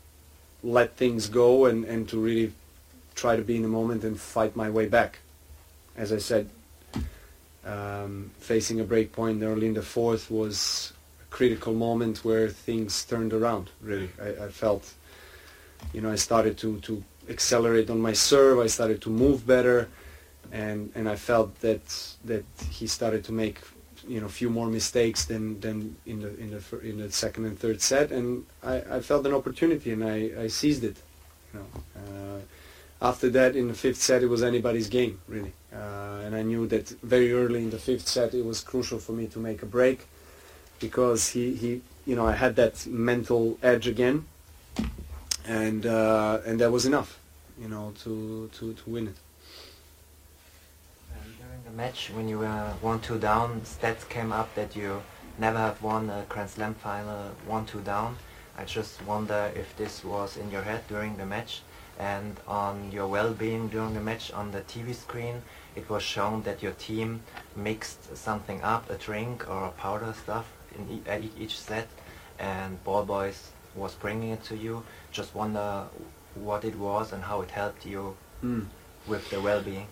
let 0.62 0.97
things 0.97 1.29
go 1.29 1.67
and, 1.67 1.85
and 1.85 2.09
to 2.09 2.19
really 2.19 2.53
try 3.15 3.37
to 3.37 3.43
be 3.43 3.57
in 3.57 3.62
the 3.62 3.69
moment 3.69 4.05
and 4.05 4.19
fight 4.21 4.57
my 4.57 4.69
way 4.69 4.87
back. 4.87 5.21
As 5.97 6.12
I 6.12 6.19
said, 6.19 6.50
um, 7.65 8.31
facing 8.39 8.81
a 8.81 8.85
break 8.85 9.12
point 9.12 9.43
early 9.43 9.67
in 9.67 9.75
the 9.75 9.83
fourth 9.83 10.31
was 10.31 10.93
a 11.23 11.35
critical 11.35 11.75
moment 11.75 12.25
where 12.25 12.49
things 12.49 13.05
turned 13.05 13.33
around. 13.33 13.71
Really, 13.81 14.11
I, 14.21 14.47
I 14.47 14.49
felt, 14.49 14.93
you 15.93 16.00
know, 16.00 16.11
I 16.11 16.17
started 16.17 16.59
to 16.59 16.81
to 16.81 17.05
accelerate 17.31 17.89
on 17.91 18.01
my 18.01 18.13
serve. 18.13 18.59
I 18.59 18.67
started 18.67 19.01
to 19.03 19.11
move 19.11 19.47
better, 19.47 19.89
and 20.53 20.91
and 20.95 21.09
I 21.09 21.17
felt 21.17 21.61
that 21.61 21.83
that 22.25 22.45
he 22.71 22.87
started 22.87 23.25
to 23.25 23.33
make 23.33 23.59
you 24.09 24.21
know 24.21 24.27
a 24.27 24.37
few 24.41 24.51
more 24.51 24.67
mistakes 24.67 25.25
than 25.25 25.61
than 25.61 25.97
in 26.07 26.21
the 26.21 26.31
in 26.39 26.51
the 26.51 26.79
in 26.81 26.99
the 26.99 27.11
second 27.13 27.47
and 27.47 27.59
third 27.59 27.81
set, 27.81 28.11
and 28.11 28.45
I, 28.63 28.77
I 28.97 29.01
felt 29.01 29.27
an 29.27 29.35
opportunity 29.35 29.93
and 29.93 30.05
I, 30.05 30.45
I 30.45 30.47
seized 30.49 30.85
it. 30.85 30.97
You 31.53 31.61
know, 31.61 31.69
uh, 31.97 32.41
after 33.03 33.31
that, 33.31 33.57
in 33.57 33.69
the 33.69 33.75
fifth 33.75 34.01
set, 34.01 34.23
it 34.23 34.27
was 34.27 34.43
anybody's 34.43 34.89
game, 34.89 35.21
really. 35.27 35.53
Uh, 35.73 36.21
and 36.25 36.35
I 36.35 36.43
knew 36.43 36.67
that 36.67 36.89
very 37.03 37.33
early 37.33 37.63
in 37.63 37.71
the 37.71 37.79
fifth 37.79 38.07
set, 38.07 38.35
it 38.35 38.45
was 38.45 38.61
crucial 38.61 38.99
for 38.99 39.13
me 39.13 39.27
to 39.29 39.39
make 39.39 39.63
a 39.63 39.67
break 39.67 40.07
because 40.81 41.29
he, 41.29 41.55
he 41.55 41.81
you 42.07 42.17
know, 42.17 42.27
I 42.27 42.33
had 42.33 42.57
that 42.57 42.87
mental 42.87 43.59
edge 43.63 43.87
again, 43.87 44.27
and 45.47 45.87
uh, 45.87 46.41
and 46.45 46.61
that 46.61 46.73
was 46.73 46.87
enough, 46.87 47.20
you 47.61 47.69
know, 47.69 47.93
to 48.02 48.49
to, 48.55 48.73
to 48.73 48.90
win 48.90 49.09
it. 49.09 49.17
During 51.38 51.62
the 51.64 51.71
match, 51.71 52.11
when 52.14 52.29
you 52.29 52.38
were 52.38 52.75
one-two 52.81 53.19
down, 53.19 53.61
stats 53.62 54.09
came 54.09 54.33
up 54.33 54.55
that 54.55 54.75
you 54.75 55.02
never 55.38 55.59
have 55.59 55.83
won 55.83 56.09
a 56.11 56.25
Grand 56.29 56.50
Slam 56.50 56.75
final 56.75 57.33
one-two 57.47 57.81
down. 57.81 58.17
I 58.57 58.64
just 58.64 59.02
wonder 59.05 59.52
if 59.55 59.76
this 59.76 60.05
was 60.05 60.37
in 60.37 60.50
your 60.50 60.62
head 60.62 60.83
during 60.88 61.17
the 61.17 61.26
match 61.26 61.62
and 61.99 62.37
on 62.49 62.90
your 62.93 63.07
well-being 63.07 63.69
during 63.69 63.95
the 63.95 64.00
match 64.00 64.33
on 64.33 64.50
the 64.52 64.62
TV 64.62 64.95
screen 64.95 65.43
it 65.76 65.88
was 65.90 66.02
shown 66.02 66.43
that 66.43 66.62
your 66.62 66.73
team 66.73 67.23
mixed 67.55 68.17
something 68.17 68.61
up, 68.62 68.88
a 68.90 68.97
drink 68.97 69.49
or 69.49 69.67
a 69.67 69.71
powder 69.73 70.14
stuff 70.23 70.47
in 70.76 71.02
each 71.38 71.59
set 71.59 71.88
and 72.38 72.83
Ball 72.85 73.05
Boys 73.05 73.50
was 73.75 73.95
bringing 73.95 74.31
it 74.31 74.43
to 74.45 74.57
you. 74.57 74.83
Just 75.12 75.35
wonder 75.35 75.87
what 76.35 76.65
it 76.65 76.77
was 76.77 77.13
and 77.13 77.23
how 77.23 77.41
it 77.43 77.51
helped 77.51 77.85
you 77.87 78.17
Mm. 78.43 78.65
with 79.07 79.29
the 79.31 79.39
well-being. 79.41 79.87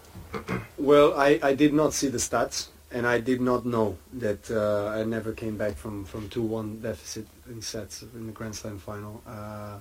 Well, 0.78 1.12
I, 1.18 1.38
I 1.42 1.54
did 1.54 1.74
not 1.74 1.92
see 1.92 2.08
the 2.08 2.18
stats, 2.18 2.68
and 2.90 3.06
I 3.06 3.20
did 3.20 3.40
not 3.40 3.66
know 3.66 3.98
that 4.14 4.50
uh, 4.50 4.88
I 4.98 5.04
never 5.04 5.32
came 5.32 5.56
back 5.58 5.74
from 5.76 6.04
from 6.06 6.28
two 6.30 6.42
one 6.42 6.80
deficit 6.80 7.26
in 7.50 7.60
sets 7.60 8.02
in 8.02 8.26
the 8.26 8.32
Grand 8.32 8.54
Slam 8.54 8.78
final. 8.78 9.20
Uh, 9.26 9.80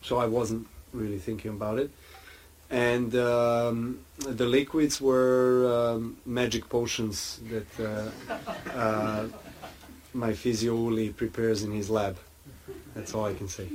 so 0.00 0.16
I 0.16 0.26
wasn't 0.26 0.66
really 0.94 1.18
thinking 1.18 1.50
about 1.50 1.78
it. 1.78 1.90
And 2.70 3.14
um, 3.14 4.00
the 4.18 4.46
liquids 4.46 5.00
were 5.00 5.66
um, 5.76 6.16
magic 6.24 6.68
potions 6.68 7.40
that 7.50 7.70
uh, 7.80 8.10
uh, 8.74 9.24
my 10.14 10.32
physio 10.34 10.74
Uli 10.74 11.10
prepares 11.10 11.62
in 11.62 11.72
his 11.72 11.88
lab. 11.90 12.16
That's 12.94 13.14
all 13.14 13.24
I 13.26 13.34
can 13.34 13.48
say. 13.48 13.68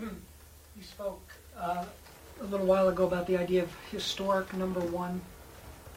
You 0.00 0.82
spoke 0.82 1.28
uh, 1.58 1.84
a 2.40 2.44
little 2.44 2.66
while 2.66 2.88
ago 2.88 3.06
about 3.06 3.26
the 3.26 3.36
idea 3.36 3.62
of 3.62 3.70
historic 3.90 4.52
number 4.54 4.80
one 4.80 5.20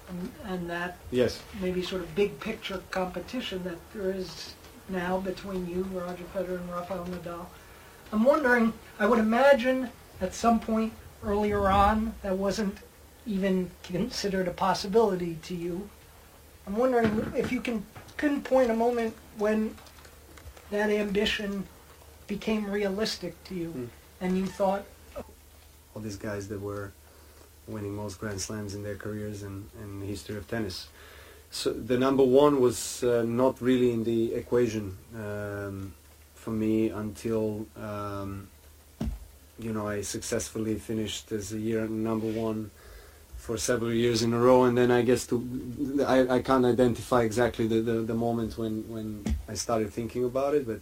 and, 0.10 0.32
and 0.46 0.70
that 0.70 0.98
Yes. 1.12 1.42
maybe 1.62 1.82
sort 1.84 2.02
of 2.02 2.16
big 2.16 2.40
picture 2.40 2.82
competition 2.92 3.64
that 3.64 3.78
there 3.94 4.12
is 4.12 4.54
now 4.90 5.20
between 5.20 5.68
you, 5.70 5.84
Roger 5.94 6.24
Federer, 6.36 6.60
and 6.60 6.70
Rafael 6.72 7.06
Nadal. 7.06 7.46
I'm 8.12 8.24
wondering, 8.24 8.74
I 9.00 9.06
would 9.06 9.20
imagine 9.20 9.90
at 10.20 10.34
some 10.34 10.60
point 10.60 10.94
earlier 11.24 11.70
on 11.70 12.14
that 12.24 12.38
wasn't 12.38 12.78
even 13.26 13.70
considered 13.84 14.48
a 14.48 14.52
possibility 14.52 15.38
to 15.44 15.56
you. 15.56 15.90
I'm 16.68 16.76
wondering 16.76 17.32
if 17.38 17.52
you 17.52 17.62
can 17.62 17.86
pinpoint 18.18 18.72
a 18.72 18.76
moment 18.76 19.16
when 19.38 19.76
that 20.72 20.90
ambition 20.90 21.68
became 22.36 22.64
realistic 22.80 23.34
to 23.48 23.54
you 23.62 23.70
Hmm. 23.78 23.88
and 24.22 24.30
you 24.40 24.46
thought, 24.60 24.84
all 25.94 26.02
these 26.10 26.22
guys 26.30 26.44
that 26.52 26.60
were 26.70 26.88
winning 27.74 27.94
most 28.04 28.16
Grand 28.22 28.40
Slams 28.46 28.72
in 28.78 28.82
their 28.88 29.00
careers 29.06 29.38
and 29.48 29.56
in 29.84 29.90
the 30.02 30.08
history 30.14 30.38
of 30.42 30.44
tennis. 30.56 30.78
So 31.60 31.68
the 31.92 31.98
number 32.06 32.26
one 32.46 32.54
was 32.66 32.78
uh, 33.04 33.10
not 33.44 33.54
really 33.70 33.90
in 33.98 34.02
the 34.12 34.22
equation 34.42 34.86
um, 35.26 35.76
for 36.42 36.54
me 36.64 36.76
until 37.04 37.46
um, 37.90 38.30
you 39.66 39.72
know 39.76 39.86
I 39.96 39.98
successfully 40.16 40.76
finished 40.92 41.26
as 41.40 41.46
a 41.60 41.62
year 41.70 41.82
number 42.12 42.30
one 42.48 42.60
for 43.46 43.56
several 43.72 43.94
years 44.04 44.20
in 44.26 44.32
a 44.40 44.42
row, 44.48 44.60
and 44.68 44.74
then 44.80 44.90
I 45.00 45.02
guess 45.10 45.22
to 45.32 45.36
I, 46.16 46.18
I 46.38 46.40
can't 46.50 46.66
identify 46.76 47.22
exactly 47.30 47.66
the, 47.74 47.80
the, 47.90 47.98
the 48.12 48.18
moment 48.28 48.52
when 48.62 48.76
when 48.94 49.08
I 49.54 49.56
started 49.66 49.90
thinking 49.98 50.24
about 50.32 50.52
it, 50.58 50.64
but 50.72 50.80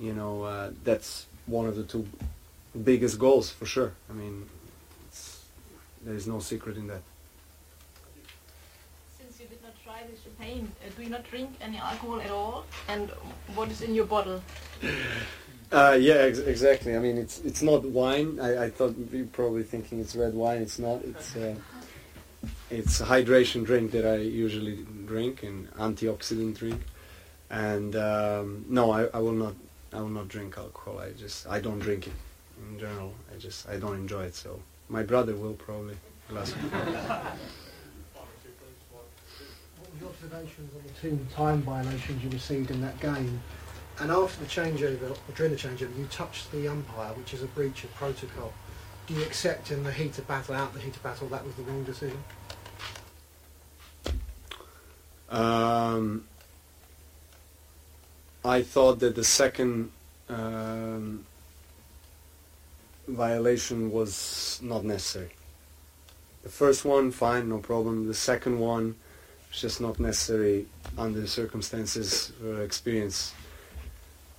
you 0.00 0.12
know 0.12 0.42
uh, 0.42 0.70
that's 0.84 1.26
one 1.46 1.66
of 1.66 1.76
the 1.76 1.84
two 1.84 2.06
biggest 2.84 3.18
goals 3.18 3.50
for 3.50 3.66
sure. 3.66 3.92
I 4.10 4.12
mean, 4.12 4.46
it's, 5.08 5.44
there's 6.04 6.26
no 6.26 6.40
secret 6.40 6.76
in 6.76 6.86
that. 6.88 7.02
Since 9.18 9.40
you 9.40 9.46
did 9.46 9.62
not 9.62 9.72
try 9.84 10.02
the 10.10 10.16
champagne, 10.20 10.70
uh, 10.84 10.90
do 10.96 11.02
you 11.02 11.10
not 11.10 11.24
drink 11.24 11.50
any 11.60 11.78
alcohol 11.78 12.20
at 12.20 12.30
all? 12.30 12.64
And 12.88 13.10
what 13.54 13.70
is 13.70 13.82
in 13.82 13.94
your 13.94 14.06
bottle? 14.06 14.42
Uh, 15.72 15.96
yeah, 15.98 16.14
ex- 16.14 16.38
exactly. 16.38 16.94
I 16.94 17.00
mean, 17.00 17.18
it's 17.18 17.40
it's 17.40 17.60
not 17.60 17.82
wine. 17.84 18.38
I, 18.38 18.64
I 18.66 18.70
thought 18.70 18.94
you're 19.10 19.26
probably 19.26 19.64
thinking 19.64 19.98
it's 19.98 20.14
red 20.14 20.32
wine. 20.32 20.62
It's 20.62 20.78
not. 20.78 21.02
It's 21.02 21.34
uh, 21.34 21.56
it's 22.70 23.00
a 23.00 23.04
hydration 23.04 23.64
drink 23.64 23.90
that 23.92 24.06
I 24.06 24.16
usually 24.16 24.86
drink, 25.06 25.42
an 25.42 25.68
antioxidant 25.76 26.56
drink. 26.58 26.80
And 27.50 27.96
um, 27.96 28.64
no, 28.68 28.92
I, 28.92 29.06
I 29.06 29.18
will 29.18 29.32
not. 29.32 29.54
I 29.94 30.00
will 30.00 30.08
not 30.08 30.28
drink 30.28 30.58
alcohol. 30.58 30.98
I 30.98 31.12
just 31.12 31.46
I 31.46 31.60
don't 31.60 31.78
drink 31.78 32.08
it 32.08 32.12
in 32.68 32.78
general. 32.78 33.14
I 33.32 33.38
just 33.38 33.68
I 33.68 33.76
don't 33.76 33.94
enjoy 33.94 34.24
it. 34.24 34.34
So 34.34 34.60
my 34.88 35.02
brother 35.02 35.34
will 35.36 35.54
probably 35.54 35.96
glass. 36.28 36.50
What 36.50 36.72
were 39.92 39.98
your 40.00 40.08
observations 40.08 40.74
on 40.74 40.82
the 40.82 40.92
two 41.00 41.18
time 41.32 41.62
violations 41.62 42.24
you 42.24 42.30
received 42.30 42.70
in 42.70 42.80
that 42.80 42.98
game? 43.00 43.40
And 44.00 44.10
after 44.10 44.40
the 44.42 44.50
changeover, 44.50 45.10
or 45.12 45.34
during 45.36 45.52
the 45.52 45.58
changeover, 45.58 45.96
you 45.96 46.06
touched 46.06 46.50
the 46.50 46.66
umpire, 46.66 47.12
which 47.14 47.32
is 47.32 47.44
a 47.44 47.46
breach 47.46 47.84
of 47.84 47.94
protocol. 47.94 48.52
Do 49.06 49.14
you 49.14 49.22
accept 49.22 49.70
in 49.70 49.84
the 49.84 49.92
heat 49.92 50.18
of 50.18 50.26
battle, 50.26 50.56
out 50.56 50.74
the 50.74 50.80
heat 50.80 50.96
of 50.96 51.02
battle, 51.04 51.28
that 51.28 51.44
was 51.44 51.54
the 51.54 51.62
wrong 51.62 51.84
decision? 51.84 52.24
Um, 55.28 56.24
I 58.44 58.62
thought 58.62 59.00
that 59.00 59.14
the 59.14 59.24
second 59.24 59.90
um, 60.28 61.24
violation 63.08 63.90
was 63.90 64.60
not 64.62 64.84
necessary. 64.84 65.30
The 66.42 66.50
first 66.50 66.84
one, 66.84 67.10
fine, 67.10 67.48
no 67.48 67.58
problem. 67.58 68.06
The 68.06 68.12
second 68.12 68.58
one, 68.58 68.96
it's 69.48 69.62
just 69.62 69.80
not 69.80 69.98
necessary 69.98 70.66
under 70.98 71.20
the 71.20 71.26
circumstances 71.26 72.32
or 72.44 72.62
experience. 72.62 73.32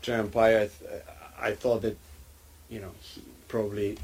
Jan 0.03 0.29
Pai, 0.29 0.55
I, 0.55 0.59
th- 0.67 1.01
I 1.41 1.51
thought 1.53 1.81
that, 1.81 1.97
you 2.69 2.79
know, 2.79 2.91
he 3.01 3.23
probably, 3.47 3.97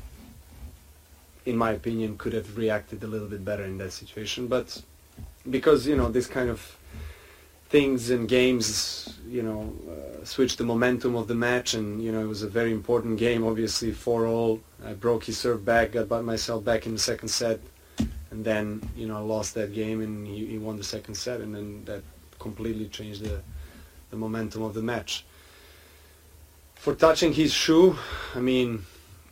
in 1.46 1.58
my 1.58 1.72
opinion, 1.74 2.18
could 2.18 2.34
have 2.34 2.58
reacted 2.58 3.04
a 3.04 3.08
little 3.08 3.28
bit 3.28 3.46
better 3.46 3.66
in 3.66 3.78
that 3.78 3.92
situation. 3.92 4.48
But 4.48 4.82
because 5.48 5.86
you 5.86 5.96
know 5.96 6.10
this 6.10 6.26
kind 6.26 6.50
of 6.50 6.76
things 7.72 8.10
and 8.10 8.28
games 8.28 9.18
you 9.30 9.42
know 9.42 9.74
uh, 9.90 10.26
switch 10.26 10.58
the 10.58 10.64
momentum 10.64 11.16
of 11.16 11.26
the 11.30 11.34
match 11.34 11.74
and 11.74 12.04
you 12.04 12.12
know 12.12 12.20
it 12.20 12.28
was 12.28 12.44
a 12.44 12.50
very 12.50 12.72
important 12.74 13.18
game 13.18 13.44
obviously 13.46 13.92
for 13.92 14.28
all. 14.28 14.60
I 14.86 14.94
broke 14.94 15.24
his 15.24 15.38
serve 15.38 15.64
back 15.64 15.94
got 15.94 16.10
by 16.10 16.22
myself 16.22 16.66
back 16.66 16.86
in 16.86 16.92
the 16.92 17.00
second 17.00 17.30
set 17.30 17.60
and 18.32 18.44
then 18.44 18.82
you 18.96 19.08
know 19.08 19.18
I 19.18 19.22
lost 19.22 19.54
that 19.56 19.74
game 19.74 20.02
and 20.02 20.28
he, 20.28 20.46
he 20.48 20.58
won 20.58 20.76
the 20.78 20.84
second 20.84 21.16
set 21.16 21.40
and 21.40 21.56
then 21.56 21.86
that 21.86 22.04
completely 22.40 22.88
changed 22.90 23.24
the 23.24 23.42
the 24.10 24.18
momentum 24.18 24.64
of 24.64 24.74
the 24.74 24.82
match. 24.82 25.24
For 26.76 26.94
touching 26.94 27.32
his 27.32 27.54
shoe 27.54 27.96
I 28.36 28.42
mean 28.42 28.86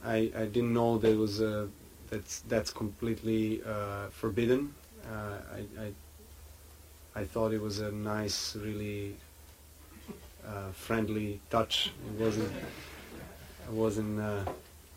I, 0.05 0.31
I 0.43 0.45
didn't 0.45 0.73
know 0.73 0.97
that 0.97 1.17
was 1.17 1.41
uh, 1.41 1.67
that's 2.09 2.39
that's 2.47 2.71
completely 2.71 3.61
uh, 3.65 4.07
forbidden. 4.11 4.73
Uh, 5.05 5.57
I, 5.57 5.59
I 5.85 5.91
I 7.19 7.25
thought 7.25 7.51
it 7.51 7.61
was 7.61 7.81
a 7.81 7.91
nice, 7.91 8.55
really 8.55 9.13
uh, 10.47 10.71
friendly 10.71 11.41
touch. 11.49 11.91
It 12.07 12.23
wasn't 12.23 12.53
I 13.67 13.71
wasn't 13.71 14.21
uh, 14.21 14.45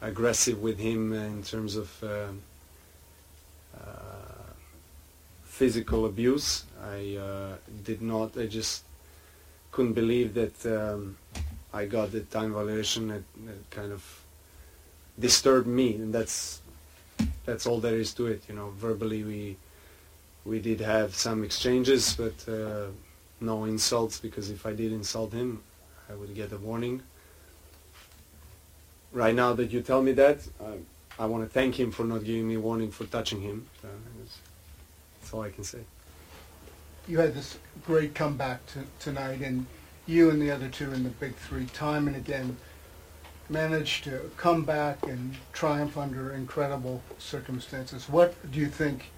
aggressive 0.01 0.63
with 0.63 0.79
him 0.79 1.13
in 1.13 1.43
terms 1.43 1.75
of 1.75 1.89
um 2.05 2.43
uh, 3.77 4.53
physical 5.43 6.07
abuse. 6.07 6.65
I 6.97 7.17
uh, 7.17 7.55
did 7.83 8.01
not. 8.01 8.39
I 8.39 8.47
just 8.47 8.85
couldn't 9.73 9.95
believe 9.95 10.35
that 10.35 10.57
um, 10.79 11.17
I 11.75 11.87
got 11.87 12.13
the 12.13 12.21
time 12.21 12.53
violation. 12.53 13.09
That, 13.09 13.25
that 13.47 13.71
kind 13.71 13.93
of 13.93 14.03
disturbed 15.19 15.67
me, 15.67 15.97
and 15.97 16.15
that's 16.15 16.63
that's 17.47 17.67
all 17.67 17.81
there 17.81 17.99
is 17.99 18.15
to 18.15 18.29
it. 18.29 18.43
You 18.49 18.55
know, 18.55 18.69
verbally 18.79 19.25
we 19.25 19.57
we 20.45 20.59
did 20.59 20.81
have 20.81 21.15
some 21.15 21.45
exchanges, 21.45 22.17
but 22.17 22.49
uh, 22.53 22.87
no 23.41 23.65
insults 23.65 24.19
because 24.19 24.51
if 24.51 24.67
I 24.67 24.73
did 24.73 24.93
insult 24.93 25.33
him, 25.33 25.63
I 26.11 26.15
would 26.15 26.35
get 26.35 26.53
a 26.53 26.59
warning. 26.59 27.03
Right 29.13 29.35
now 29.35 29.53
that 29.55 29.71
you 29.71 29.83
tell 29.83 30.03
me 30.03 30.13
that, 30.13 30.47
I, 30.61 31.23
I 31.23 31.27
want 31.27 31.45
to 31.45 31.51
thank 31.51 31.79
him 31.79 31.91
for 31.91 32.05
not 32.05 32.25
giving 32.25 32.49
me 32.49 32.57
warning 32.57 32.91
for 32.91 33.05
touching 33.05 33.41
him. 33.41 33.69
So 33.81 33.89
that's, 34.19 34.39
that's 35.21 35.35
all 35.35 35.43
I 35.43 35.51
can 35.51 35.65
say. 35.65 35.81
You 37.07 37.19
had 37.19 37.35
this 37.35 37.59
great 37.85 38.15
comeback 38.15 38.65
to, 38.67 38.81
tonight, 38.99 39.41
and 39.43 39.67
you 40.07 40.31
and 40.31 40.41
the 40.41 40.51
other 40.51 40.69
two 40.69 40.93
in 40.93 41.05
the 41.05 41.11
big 41.11 41.35
three, 41.37 41.67
time 41.67 42.07
and 42.09 42.17
again, 42.17 42.57
managed 43.49 44.05
to 44.05 44.31
come 44.37 44.65
back 44.65 45.03
and 45.03 45.37
triumph 45.53 45.99
under 45.99 46.33
incredible 46.33 47.03
circumstances. 47.19 48.09
What 48.09 48.35
do 48.51 48.59
you 48.59 48.69
think, 48.69 49.11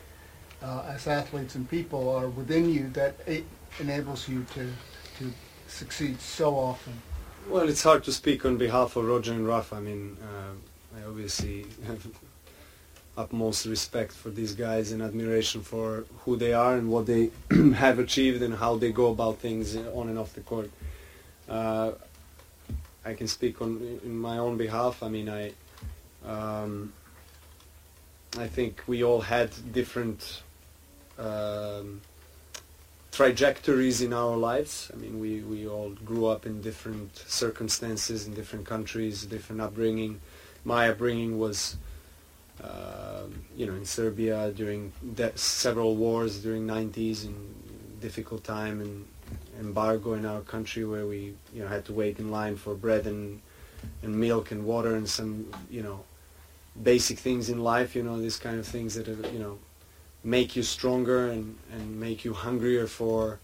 uh, 0.65 0.83
as 0.89 1.07
athletes 1.07 1.55
and 1.55 1.69
people, 1.69 2.09
are 2.17 2.29
within 2.29 2.71
you 2.71 2.89
that 2.91 3.15
it 3.27 3.45
enables 3.79 4.29
you 4.29 4.45
to 4.55 4.71
to 5.19 5.33
succeed 5.69 6.21
so 6.21 6.55
often? 6.55 6.95
Well, 7.49 7.69
it's 7.69 7.83
hard 7.83 8.05
to 8.05 8.13
speak 8.13 8.45
on 8.45 8.57
behalf 8.57 8.97
of 8.97 9.05
Roger 9.05 9.33
and 9.33 9.47
Rafa. 9.47 9.77
I 9.77 9.81
mean, 9.81 10.17
uh, 10.23 10.99
I 10.99 11.05
obviously 11.07 11.67
have 11.87 12.07
utmost 13.17 13.67
respect 13.67 14.13
for 14.13 14.31
these 14.31 14.55
guys 14.55 14.93
and 14.93 15.03
admiration 15.03 15.61
for 15.63 16.05
who 16.25 16.37
they 16.37 16.53
are 16.53 16.75
and 16.77 16.91
what 16.91 17.07
they 17.07 17.31
have 17.75 17.99
achieved 17.99 18.43
and 18.43 18.55
how 18.55 18.77
they 18.77 18.93
go 18.93 19.11
about 19.11 19.39
things 19.39 19.77
on 19.77 20.09
and 20.09 20.19
off 20.19 20.33
the 20.35 20.41
court. 20.41 20.71
uh, 21.49 21.93
I 23.07 23.13
can 23.13 23.29
speak 23.29 23.61
on 23.61 24.01
in 24.03 24.17
my 24.17 24.39
own 24.39 24.57
behalf. 24.57 25.03
I 25.03 25.09
mean, 25.09 25.29
I 25.29 25.53
um, 26.27 26.93
I 28.39 28.49
think 28.49 28.83
we 28.87 29.05
all 29.05 29.21
had 29.21 29.51
different 29.73 30.43
um, 31.19 32.01
trajectories 33.13 34.03
in 34.03 34.13
our 34.13 34.37
lives. 34.37 34.91
I 34.93 34.97
mean, 34.97 35.21
we, 35.21 35.41
we 35.41 35.69
all 35.69 35.91
grew 36.05 36.27
up 36.27 36.47
in 36.47 36.61
different 36.61 37.17
circumstances, 37.17 38.27
in 38.27 38.35
different 38.35 38.67
countries, 38.67 39.25
different 39.25 39.61
upbringing. 39.61 40.21
My 40.65 40.89
upbringing 40.89 41.39
was, 41.39 41.77
uh, 42.63 43.25
you 43.57 43.67
know, 43.67 43.75
in 43.75 43.85
Serbia 43.85 44.51
during 44.51 44.93
de- 45.15 45.37
several 45.39 45.95
wars 45.95 46.43
during 46.43 46.67
90s 46.67 47.25
and 47.25 48.01
difficult 48.01 48.43
time 48.43 48.81
and 48.81 49.07
embargo 49.61 50.15
in 50.15 50.27
our 50.27 50.41
country 50.41 50.85
where 50.85 51.07
we, 51.07 51.35
you 51.55 51.63
know, 51.63 51.69
had 51.69 51.85
to 51.85 51.93
wait 51.93 52.19
in 52.19 52.31
line 52.31 52.57
for 52.57 52.75
bread 52.75 53.07
and 53.07 53.41
and 54.03 54.19
milk 54.19 54.51
and 54.51 54.65
water 54.65 54.95
and 54.97 55.09
some, 55.09 55.47
you 55.71 55.83
know, 55.83 56.05
basic 56.83 57.19
things 57.19 57.49
in 57.49 57.61
life. 57.63 57.95
You 57.95 58.03
know, 58.03 58.21
these 58.21 58.39
kind 58.39 58.59
of 58.59 58.67
things 58.67 58.95
that 58.95 59.09
are, 59.09 59.31
you 59.31 59.39
know, 59.39 59.59
make 60.25 60.57
you 60.57 60.63
stronger 60.63 61.29
and, 61.29 61.57
and 61.71 62.01
make 62.01 62.25
you 62.25 62.33
hungrier 62.33 62.87
for 62.87 63.39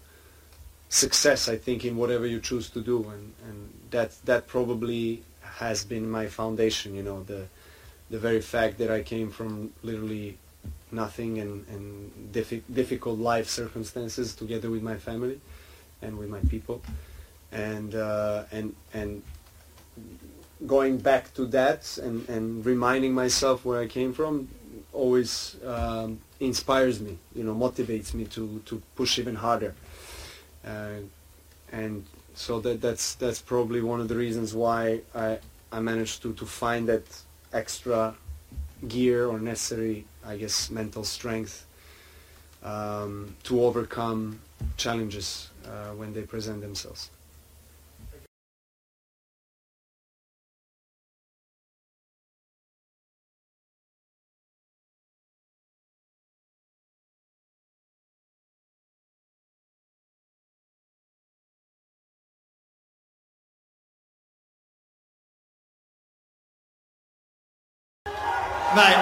success, 0.89 1.47
I 1.47 1.55
think, 1.55 1.85
in 1.85 1.95
whatever 1.95 2.25
you 2.25 2.39
choose 2.39 2.69
to 2.71 2.81
do. 2.81 3.07
And, 3.09 3.33
and 3.47 3.73
that, 3.91 4.13
that 4.25 4.47
probably 4.47 5.23
has 5.41 5.85
been 5.85 6.09
my 6.09 6.27
foundation, 6.27 6.95
you 6.95 7.03
know, 7.03 7.23
the, 7.23 7.45
the 8.09 8.17
very 8.17 8.41
fact 8.41 8.79
that 8.79 8.89
I 8.89 9.03
came 9.03 9.29
from 9.29 9.71
literally 9.83 10.37
nothing 10.91 11.39
and, 11.39 11.65
and 11.69 12.33
diffi- 12.33 12.63
difficult 12.73 13.19
life 13.19 13.47
circumstances 13.47 14.35
together 14.35 14.69
with 14.69 14.81
my 14.81 14.97
family 14.97 15.39
and 16.01 16.17
with 16.17 16.29
my 16.29 16.39
people. 16.49 16.81
And, 17.51 17.93
uh, 17.95 18.45
and, 18.51 18.75
and 18.93 19.21
going 20.65 20.97
back 20.97 21.33
to 21.35 21.45
that 21.47 21.97
and, 21.97 22.27
and 22.27 22.65
reminding 22.65 23.13
myself 23.13 23.63
where 23.65 23.79
I 23.79 23.87
came 23.87 24.13
from 24.13 24.49
always 24.93 25.55
um, 25.65 26.19
inspires 26.39 26.99
me, 26.99 27.17
you 27.35 27.43
know, 27.43 27.55
motivates 27.55 28.13
me 28.13 28.25
to, 28.25 28.61
to 28.65 28.81
push 28.95 29.19
even 29.19 29.35
harder. 29.35 29.73
Uh, 30.65 31.01
and 31.71 32.05
so 32.35 32.59
that, 32.59 32.81
that's, 32.81 33.15
that's 33.15 33.41
probably 33.41 33.81
one 33.81 33.99
of 33.99 34.07
the 34.07 34.15
reasons 34.15 34.53
why 34.53 35.01
I, 35.15 35.39
I 35.71 35.79
managed 35.79 36.21
to, 36.23 36.33
to 36.33 36.45
find 36.45 36.87
that 36.89 37.03
extra 37.53 38.15
gear 38.87 39.27
or 39.27 39.39
necessary, 39.39 40.05
I 40.25 40.37
guess, 40.37 40.69
mental 40.69 41.03
strength 41.03 41.65
um, 42.63 43.35
to 43.43 43.63
overcome 43.63 44.39
challenges 44.77 45.49
uh, 45.65 45.93
when 45.95 46.13
they 46.13 46.21
present 46.21 46.61
themselves. 46.61 47.09
Mate. 68.75 68.95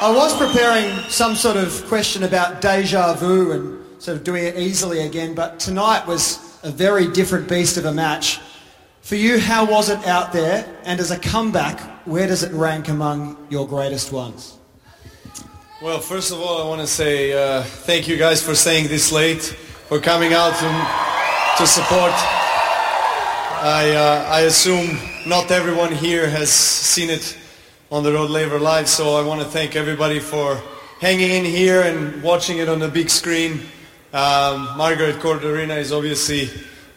I 0.00 0.12
was 0.14 0.34
preparing 0.36 0.96
some 1.10 1.34
sort 1.34 1.56
of 1.58 1.84
question 1.88 2.22
about 2.22 2.62
deja 2.62 3.12
vu 3.14 3.52
and 3.52 4.02
sort 4.02 4.16
of 4.16 4.24
doing 4.24 4.44
it 4.44 4.56
easily 4.56 5.00
again, 5.00 5.34
but 5.34 5.60
tonight 5.60 6.06
was 6.06 6.58
a 6.62 6.70
very 6.70 7.06
different 7.06 7.48
beast 7.48 7.76
of 7.76 7.84
a 7.84 7.92
match. 7.92 8.40
For 9.02 9.16
you, 9.16 9.38
how 9.38 9.66
was 9.66 9.90
it 9.90 10.06
out 10.06 10.32
there? 10.32 10.66
And 10.84 11.00
as 11.00 11.10
a 11.10 11.18
comeback, 11.18 11.80
where 12.06 12.26
does 12.26 12.42
it 12.42 12.52
rank 12.52 12.88
among 12.88 13.36
your 13.50 13.68
greatest 13.68 14.10
ones? 14.10 14.56
Well, 15.82 15.98
first 15.98 16.32
of 16.32 16.40
all, 16.40 16.62
I 16.62 16.66
want 16.66 16.80
to 16.80 16.86
say 16.86 17.34
uh, 17.34 17.62
thank 17.62 18.08
you 18.08 18.16
guys 18.16 18.42
for 18.42 18.54
staying 18.54 18.88
this 18.88 19.12
late, 19.12 19.42
for 19.42 20.00
coming 20.00 20.32
out 20.32 20.54
to, 20.56 21.58
to 21.58 21.66
support. 21.66 22.35
I, 23.66 23.90
uh, 23.96 24.28
I 24.28 24.40
assume 24.42 24.96
not 25.26 25.50
everyone 25.50 25.92
here 25.92 26.30
has 26.30 26.52
seen 26.52 27.10
it 27.10 27.36
on 27.90 28.04
the 28.04 28.12
Rod 28.12 28.30
Laver 28.30 28.60
Live, 28.60 28.88
so 28.88 29.16
I 29.16 29.26
want 29.26 29.40
to 29.40 29.46
thank 29.48 29.74
everybody 29.74 30.20
for 30.20 30.62
hanging 31.00 31.32
in 31.32 31.44
here 31.44 31.82
and 31.82 32.22
watching 32.22 32.58
it 32.58 32.68
on 32.68 32.78
the 32.78 32.86
big 32.86 33.10
screen. 33.10 33.62
Um, 34.12 34.68
Margaret 34.76 35.18
Court 35.18 35.42
Arena 35.42 35.74
is 35.74 35.92
obviously 35.92 36.48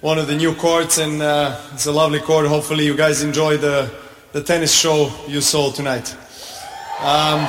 one 0.02 0.20
of 0.20 0.28
the 0.28 0.36
new 0.36 0.54
courts, 0.54 1.00
and 1.00 1.24
uh, 1.24 1.60
it's 1.74 1.88
a 1.88 1.92
lovely 1.92 2.20
court. 2.20 2.46
Hopefully, 2.46 2.86
you 2.86 2.96
guys 2.96 3.24
enjoy 3.24 3.58
the, 3.58 3.92
the 4.34 4.44
tennis 4.44 4.72
show 4.72 5.12
you 5.28 5.42
saw 5.42 5.72
tonight. 5.72 6.14
Um, 7.00 7.48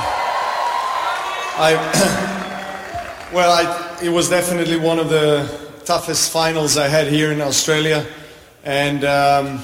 I, 1.61 3.29
well, 3.31 3.51
I, 3.51 3.99
it 4.03 4.09
was 4.09 4.31
definitely 4.31 4.77
one 4.77 4.97
of 4.97 5.09
the 5.09 5.45
toughest 5.85 6.31
finals 6.31 6.75
I 6.75 6.87
had 6.87 7.05
here 7.05 7.31
in 7.31 7.39
Australia 7.39 8.03
and 8.63 9.03
um, 9.03 9.59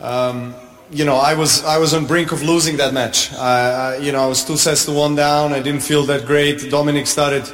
um, 0.00 0.54
you 0.90 1.04
know 1.04 1.16
I 1.16 1.34
was 1.34 1.64
I 1.64 1.78
was 1.78 1.94
on 1.94 2.06
brink 2.06 2.32
of 2.32 2.42
losing 2.42 2.76
that 2.78 2.94
match. 2.94 3.32
I, 3.34 3.94
I, 3.94 3.96
you 3.98 4.12
know 4.12 4.22
I 4.22 4.26
was 4.26 4.44
two 4.44 4.56
sets 4.56 4.84
to 4.86 4.92
one 4.92 5.14
down. 5.14 5.52
I 5.52 5.60
didn't 5.60 5.82
feel 5.82 6.04
that 6.04 6.26
great. 6.26 6.70
Dominic 6.70 7.06
started 7.06 7.50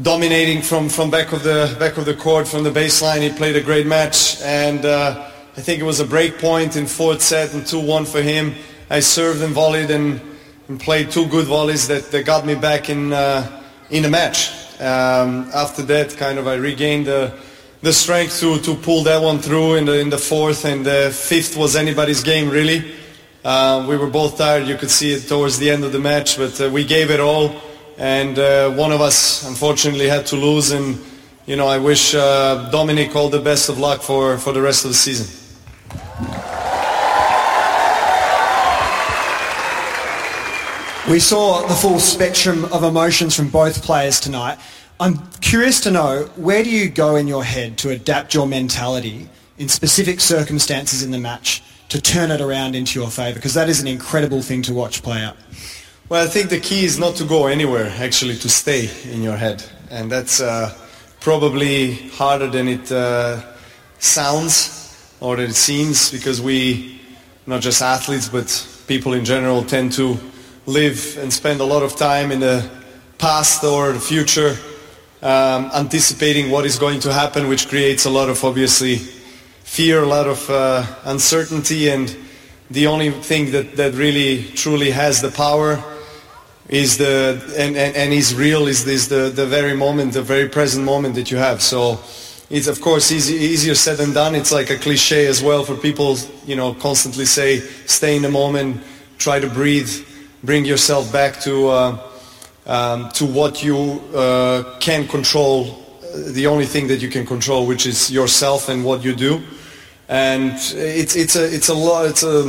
dominating 0.00 0.62
from, 0.62 0.88
from 0.88 1.10
back 1.10 1.32
of 1.32 1.42
the 1.42 1.76
back 1.78 1.96
of 1.98 2.04
the 2.04 2.14
court 2.14 2.48
from 2.48 2.64
the 2.64 2.70
baseline. 2.70 3.20
He 3.20 3.30
played 3.30 3.56
a 3.56 3.62
great 3.62 3.86
match, 3.86 4.40
and 4.42 4.84
uh, 4.84 5.28
I 5.56 5.60
think 5.60 5.80
it 5.80 5.84
was 5.84 6.00
a 6.00 6.06
break 6.06 6.38
point 6.38 6.76
in 6.76 6.86
fourth 6.86 7.20
set 7.20 7.52
and 7.54 7.66
two 7.66 7.80
one 7.80 8.04
for 8.04 8.22
him. 8.22 8.54
I 8.90 9.00
served 9.00 9.42
and 9.42 9.54
volleyed 9.54 9.90
and, 9.90 10.20
and 10.68 10.78
played 10.80 11.10
two 11.10 11.26
good 11.26 11.46
volleys 11.46 11.88
that, 11.88 12.10
that 12.10 12.26
got 12.26 12.44
me 12.46 12.54
back 12.54 12.88
in 12.88 13.12
uh, 13.12 13.62
in 13.90 14.02
the 14.02 14.10
match. 14.10 14.50
Um, 14.80 15.50
after 15.54 15.82
that, 15.82 16.16
kind 16.16 16.38
of 16.38 16.48
I 16.48 16.54
regained 16.54 17.06
the 17.06 17.38
the 17.82 17.92
strength 17.92 18.38
to, 18.38 18.60
to 18.60 18.76
pull 18.76 19.02
that 19.02 19.20
one 19.20 19.40
through 19.40 19.74
in 19.74 19.84
the, 19.84 19.98
in 19.98 20.08
the 20.08 20.18
fourth 20.18 20.64
and 20.64 20.86
the 20.86 21.10
fifth 21.12 21.56
was 21.56 21.74
anybody's 21.74 22.22
game 22.22 22.48
really. 22.48 22.94
Uh, 23.44 23.84
we 23.88 23.96
were 23.96 24.06
both 24.06 24.38
tired, 24.38 24.68
you 24.68 24.76
could 24.76 24.90
see 24.90 25.12
it 25.12 25.26
towards 25.26 25.58
the 25.58 25.68
end 25.68 25.82
of 25.82 25.90
the 25.90 25.98
match, 25.98 26.36
but 26.36 26.60
uh, 26.60 26.70
we 26.70 26.84
gave 26.84 27.10
it 27.10 27.18
all 27.18 27.60
and 27.98 28.38
uh, 28.38 28.70
one 28.70 28.92
of 28.92 29.00
us 29.00 29.44
unfortunately 29.48 30.06
had 30.06 30.24
to 30.24 30.36
lose 30.36 30.70
and 30.70 30.96
you 31.44 31.56
know 31.56 31.66
I 31.66 31.78
wish 31.78 32.14
uh, 32.14 32.70
Dominic 32.70 33.16
all 33.16 33.28
the 33.28 33.40
best 33.40 33.68
of 33.68 33.80
luck 33.80 34.00
for, 34.00 34.38
for 34.38 34.52
the 34.52 34.62
rest 34.62 34.84
of 34.84 34.90
the 34.90 34.96
season. 34.96 35.26
We 41.10 41.18
saw 41.18 41.66
the 41.66 41.74
full 41.74 41.98
spectrum 41.98 42.64
of 42.66 42.84
emotions 42.84 43.34
from 43.34 43.48
both 43.48 43.82
players 43.82 44.20
tonight. 44.20 44.58
I'm 45.02 45.18
curious 45.40 45.80
to 45.80 45.90
know 45.90 46.30
where 46.36 46.62
do 46.62 46.70
you 46.70 46.88
go 46.88 47.16
in 47.16 47.26
your 47.26 47.42
head 47.42 47.76
to 47.78 47.90
adapt 47.90 48.34
your 48.34 48.46
mentality 48.46 49.28
in 49.58 49.68
specific 49.68 50.20
circumstances 50.20 51.02
in 51.02 51.10
the 51.10 51.18
match 51.18 51.60
to 51.88 52.00
turn 52.00 52.30
it 52.30 52.40
around 52.40 52.76
into 52.76 53.00
your 53.00 53.10
favour? 53.10 53.34
Because 53.34 53.54
that 53.54 53.68
is 53.68 53.80
an 53.80 53.88
incredible 53.88 54.42
thing 54.42 54.62
to 54.62 54.72
watch 54.72 55.02
play 55.02 55.20
out. 55.20 55.36
Well, 56.08 56.24
I 56.24 56.28
think 56.28 56.50
the 56.50 56.60
key 56.60 56.84
is 56.84 57.00
not 57.00 57.16
to 57.16 57.24
go 57.24 57.48
anywhere, 57.48 57.92
actually, 57.98 58.36
to 58.36 58.48
stay 58.48 58.88
in 59.10 59.24
your 59.24 59.36
head. 59.36 59.64
And 59.90 60.08
that's 60.08 60.40
uh, 60.40 60.72
probably 61.18 61.94
harder 62.10 62.46
than 62.46 62.68
it 62.68 62.92
uh, 62.92 63.42
sounds 63.98 65.16
or 65.18 65.34
than 65.34 65.50
it 65.50 65.56
seems 65.56 66.12
because 66.12 66.40
we, 66.40 67.00
not 67.44 67.60
just 67.60 67.82
athletes, 67.82 68.28
but 68.28 68.46
people 68.86 69.14
in 69.14 69.24
general, 69.24 69.64
tend 69.64 69.94
to 69.94 70.16
live 70.66 71.18
and 71.18 71.32
spend 71.32 71.60
a 71.60 71.64
lot 71.64 71.82
of 71.82 71.96
time 71.96 72.30
in 72.30 72.38
the 72.38 72.70
past 73.18 73.64
or 73.64 73.90
the 73.90 73.98
future 73.98 74.56
um, 75.22 75.70
anticipating 75.72 76.50
what 76.50 76.66
is 76.66 76.78
going 76.78 77.00
to 77.00 77.12
happen, 77.12 77.48
which 77.48 77.68
creates 77.68 78.04
a 78.04 78.10
lot 78.10 78.28
of 78.28 78.44
obviously 78.44 78.96
fear, 78.96 80.02
a 80.02 80.06
lot 80.06 80.26
of 80.26 80.50
uh, 80.50 80.84
uncertainty, 81.04 81.88
and 81.88 82.14
the 82.70 82.88
only 82.88 83.10
thing 83.10 83.52
that, 83.52 83.76
that 83.76 83.94
really 83.94 84.44
truly 84.54 84.90
has 84.90 85.22
the 85.22 85.30
power 85.30 85.82
is 86.68 86.96
the 86.98 87.40
and, 87.58 87.76
and, 87.76 87.96
and 87.96 88.12
is 88.12 88.34
real 88.34 88.66
is 88.66 88.84
this 88.84 89.08
the, 89.08 89.30
the 89.30 89.46
very 89.46 89.76
moment, 89.76 90.12
the 90.12 90.22
very 90.22 90.48
present 90.48 90.84
moment 90.84 91.14
that 91.14 91.30
you 91.30 91.36
have. 91.36 91.62
So 91.62 92.00
it's 92.50 92.66
of 92.66 92.80
course 92.80 93.12
easy, 93.12 93.34
easier 93.34 93.74
said 93.74 93.98
than 93.98 94.12
done. 94.12 94.34
It's 94.34 94.52
like 94.52 94.70
a 94.70 94.76
cliche 94.76 95.26
as 95.26 95.42
well 95.42 95.64
for 95.64 95.76
people, 95.76 96.16
you 96.46 96.56
know, 96.56 96.74
constantly 96.74 97.26
say, 97.26 97.60
stay 97.86 98.16
in 98.16 98.22
the 98.22 98.30
moment, 98.30 98.82
try 99.18 99.38
to 99.38 99.48
breathe, 99.48 99.90
bring 100.42 100.64
yourself 100.64 101.12
back 101.12 101.40
to. 101.40 101.68
Uh, 101.68 102.11
um, 102.66 103.10
to 103.10 103.26
what 103.26 103.62
you 103.62 104.00
uh, 104.14 104.78
can 104.78 105.06
control, 105.08 105.84
uh, 106.02 106.32
the 106.32 106.46
only 106.46 106.66
thing 106.66 106.86
that 106.88 107.00
you 107.00 107.08
can 107.08 107.26
control, 107.26 107.66
which 107.66 107.86
is 107.86 108.10
yourself 108.10 108.68
and 108.68 108.84
what 108.84 109.02
you 109.02 109.14
do. 109.14 109.42
And 110.08 110.52
it's, 110.52 111.16
it's, 111.16 111.36
a, 111.36 111.54
it's, 111.54 111.68
a, 111.68 111.74
lot, 111.74 112.06
it's 112.06 112.22
a, 112.22 112.40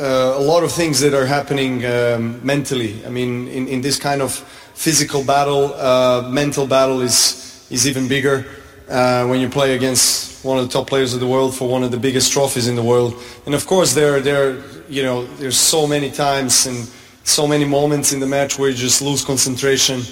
uh, 0.00 0.38
a 0.38 0.42
lot 0.42 0.64
of 0.64 0.72
things 0.72 1.00
that 1.00 1.14
are 1.14 1.26
happening 1.26 1.84
um, 1.86 2.44
mentally. 2.44 3.04
I 3.06 3.08
mean, 3.08 3.48
in, 3.48 3.68
in 3.68 3.80
this 3.80 3.98
kind 3.98 4.20
of 4.20 4.32
physical 4.74 5.24
battle, 5.24 5.74
uh, 5.74 6.28
mental 6.28 6.66
battle 6.66 7.00
is, 7.00 7.66
is 7.70 7.86
even 7.86 8.08
bigger 8.08 8.44
uh, 8.88 9.26
when 9.26 9.40
you 9.40 9.48
play 9.48 9.76
against 9.76 10.44
one 10.44 10.58
of 10.58 10.66
the 10.66 10.72
top 10.72 10.86
players 10.86 11.14
of 11.14 11.20
the 11.20 11.26
world 11.26 11.54
for 11.54 11.68
one 11.68 11.82
of 11.82 11.90
the 11.90 11.96
biggest 11.96 12.32
trophies 12.32 12.68
in 12.68 12.74
the 12.74 12.82
world. 12.82 13.14
And 13.46 13.54
of 13.54 13.66
course, 13.66 13.94
there, 13.94 14.20
there, 14.20 14.62
you 14.88 15.02
know, 15.02 15.24
there's 15.36 15.56
so 15.56 15.86
many 15.86 16.10
times 16.10 16.66
and 16.66 16.90
so 17.24 17.46
many 17.46 17.64
moments 17.64 18.12
in 18.12 18.20
the 18.20 18.26
match 18.26 18.58
where 18.58 18.70
you 18.70 18.76
just 18.76 19.02
lose 19.02 19.24
concentration, 19.24 20.02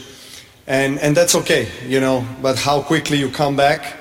and 0.67 0.99
and 0.99 1.17
that's 1.17 1.35
okay, 1.35 1.69
you 1.87 2.01
know. 2.01 2.27
But 2.41 2.59
how 2.59 2.83
quickly 2.83 3.19
you 3.19 3.31
come 3.31 3.55
back, 3.55 3.97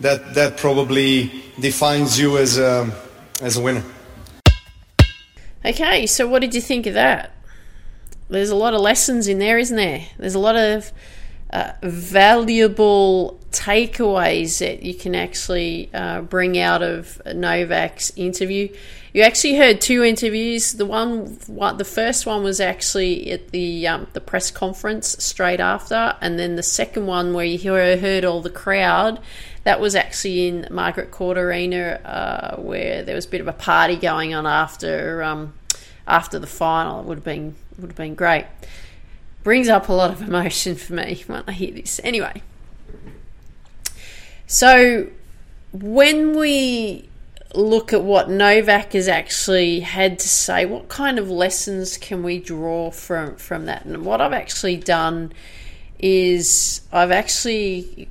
that 0.00 0.34
that 0.34 0.56
probably 0.56 1.30
defines 1.60 2.18
you 2.18 2.38
as 2.38 2.58
a 2.58 2.90
as 3.42 3.56
a 3.56 3.60
winner. 3.60 3.84
Okay, 5.64 6.06
so 6.06 6.26
what 6.26 6.40
did 6.40 6.54
you 6.54 6.60
think 6.60 6.86
of 6.86 6.94
that? 6.94 7.32
There's 8.28 8.50
a 8.50 8.56
lot 8.56 8.74
of 8.74 8.80
lessons 8.80 9.28
in 9.28 9.38
there, 9.38 9.58
isn't 9.58 9.76
there? 9.76 10.06
There's 10.18 10.34
a 10.34 10.38
lot 10.38 10.56
of 10.56 10.90
uh, 11.52 11.72
valuable 11.82 13.38
takeaways 13.52 14.58
that 14.58 14.82
you 14.82 14.94
can 14.94 15.14
actually 15.14 15.90
uh, 15.94 16.22
bring 16.22 16.58
out 16.58 16.82
of 16.82 17.20
Novak's 17.26 18.12
interview. 18.16 18.68
You 19.12 19.22
actually 19.22 19.56
heard 19.56 19.80
two 19.80 20.02
interviews. 20.02 20.72
The 20.72 20.86
one, 20.86 21.38
the 21.46 21.84
first 21.84 22.24
one 22.24 22.42
was 22.42 22.60
actually 22.60 23.30
at 23.30 23.50
the 23.50 23.86
um, 23.86 24.06
the 24.14 24.20
press 24.20 24.50
conference 24.50 25.22
straight 25.22 25.60
after, 25.60 26.16
and 26.20 26.38
then 26.38 26.56
the 26.56 26.62
second 26.62 27.06
one 27.06 27.34
where 27.34 27.44
you 27.44 27.72
heard 27.72 28.24
all 28.24 28.40
the 28.40 28.50
crowd. 28.50 29.20
That 29.64 29.80
was 29.80 29.94
actually 29.94 30.48
in 30.48 30.66
Margaret 30.70 31.12
Court 31.12 31.38
Arena, 31.38 32.00
uh, 32.04 32.56
where 32.60 33.04
there 33.04 33.14
was 33.14 33.26
a 33.26 33.28
bit 33.28 33.40
of 33.40 33.48
a 33.48 33.52
party 33.52 33.96
going 33.96 34.34
on 34.34 34.46
after 34.46 35.22
um, 35.22 35.52
after 36.06 36.38
the 36.38 36.46
final. 36.46 37.00
It 37.00 37.06
would 37.06 37.18
have 37.18 37.24
been 37.24 37.54
would 37.78 37.90
have 37.90 37.96
been 37.96 38.14
great 38.14 38.46
brings 39.42 39.68
up 39.68 39.88
a 39.88 39.92
lot 39.92 40.10
of 40.10 40.22
emotion 40.22 40.76
for 40.76 40.92
me 40.94 41.22
when 41.26 41.42
I 41.46 41.52
hear 41.52 41.72
this. 41.72 42.00
Anyway, 42.04 42.42
so 44.52 45.06
when 45.72 46.36
we 46.36 47.08
look 47.54 47.94
at 47.94 48.02
what 48.02 48.28
Novak 48.28 48.92
has 48.92 49.08
actually 49.08 49.80
had 49.80 50.18
to 50.18 50.28
say, 50.28 50.66
what 50.66 50.88
kind 50.88 51.18
of 51.18 51.30
lessons 51.30 51.96
can 51.96 52.22
we 52.22 52.38
draw 52.38 52.90
from 52.90 53.36
from 53.36 53.64
that? 53.64 53.86
And 53.86 54.04
what 54.04 54.20
I've 54.20 54.34
actually 54.34 54.76
done 54.76 55.32
is 55.98 56.82
I've 56.92 57.10
actually 57.10 58.10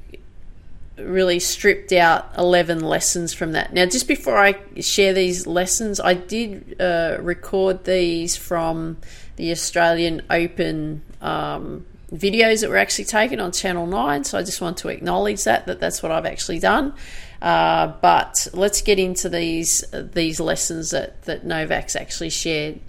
really 0.97 1.37
stripped 1.39 1.91
out 1.91 2.31
11 2.39 2.79
lessons 2.79 3.35
from 3.35 3.51
that. 3.51 3.71
Now, 3.71 3.85
just 3.85 4.07
before 4.07 4.39
I 4.39 4.55
share 4.79 5.13
these 5.13 5.45
lessons, 5.45 5.99
I 5.99 6.15
did 6.15 6.81
uh, 6.81 7.17
record 7.21 7.83
these 7.83 8.35
from 8.35 8.97
the 9.35 9.51
Australian 9.51 10.23
Open 10.31 11.03
um, 11.21 11.85
videos 12.13 12.61
that 12.61 12.69
were 12.69 12.77
actually 12.77 13.05
taken 13.05 13.39
on 13.39 13.51
Channel 13.51 13.87
9. 13.87 14.23
So 14.23 14.37
I 14.37 14.43
just 14.43 14.61
want 14.61 14.77
to 14.77 14.89
acknowledge 14.89 15.43
that, 15.45 15.65
that 15.67 15.79
that's 15.79 16.03
what 16.03 16.11
I've 16.11 16.25
actually 16.25 16.59
done. 16.59 16.93
Uh, 17.41 17.93
but 18.01 18.47
let's 18.53 18.81
get 18.81 18.99
into 18.99 19.27
these 19.27 19.83
these 19.91 20.39
lessons 20.39 20.91
that, 20.91 21.23
that 21.23 21.43
Novak's 21.43 21.95
actually 21.95 22.29
shared. 22.29 22.79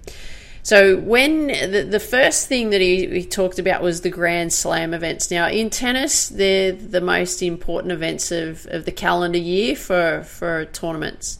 So 0.61 0.97
when 0.97 1.47
the, 1.47 1.85
the 1.89 1.99
first 1.99 2.47
thing 2.47 2.69
that 2.69 2.79
he, 2.79 3.07
he 3.07 3.25
talked 3.25 3.59
about 3.59 3.81
was 3.81 4.01
the 4.01 4.09
Grand 4.09 4.53
Slam 4.53 4.93
events. 4.93 5.29
Now 5.31 5.49
in 5.49 5.69
tennis, 5.69 6.29
they're 6.29 6.71
the 6.71 7.01
most 7.01 7.41
important 7.41 7.91
events 7.91 8.31
of, 8.31 8.65
of 8.67 8.85
the 8.85 8.91
calendar 8.91 9.39
year 9.39 9.75
for, 9.75 10.23
for 10.23 10.65
tournaments 10.65 11.39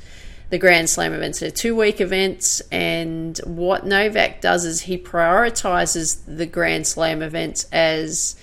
the 0.54 0.60
Grand 0.60 0.88
Slam 0.88 1.14
events. 1.14 1.40
They're 1.40 1.50
two 1.50 1.76
week 1.76 2.00
events, 2.00 2.62
and 2.72 3.36
what 3.40 3.88
Novak 3.88 4.40
does 4.40 4.66
is 4.66 4.82
he 4.82 5.00
prioritizes 5.00 6.20
the 6.28 6.46
Grand 6.46 6.86
Slam 6.86 7.24
events 7.24 7.66
as 7.72 8.36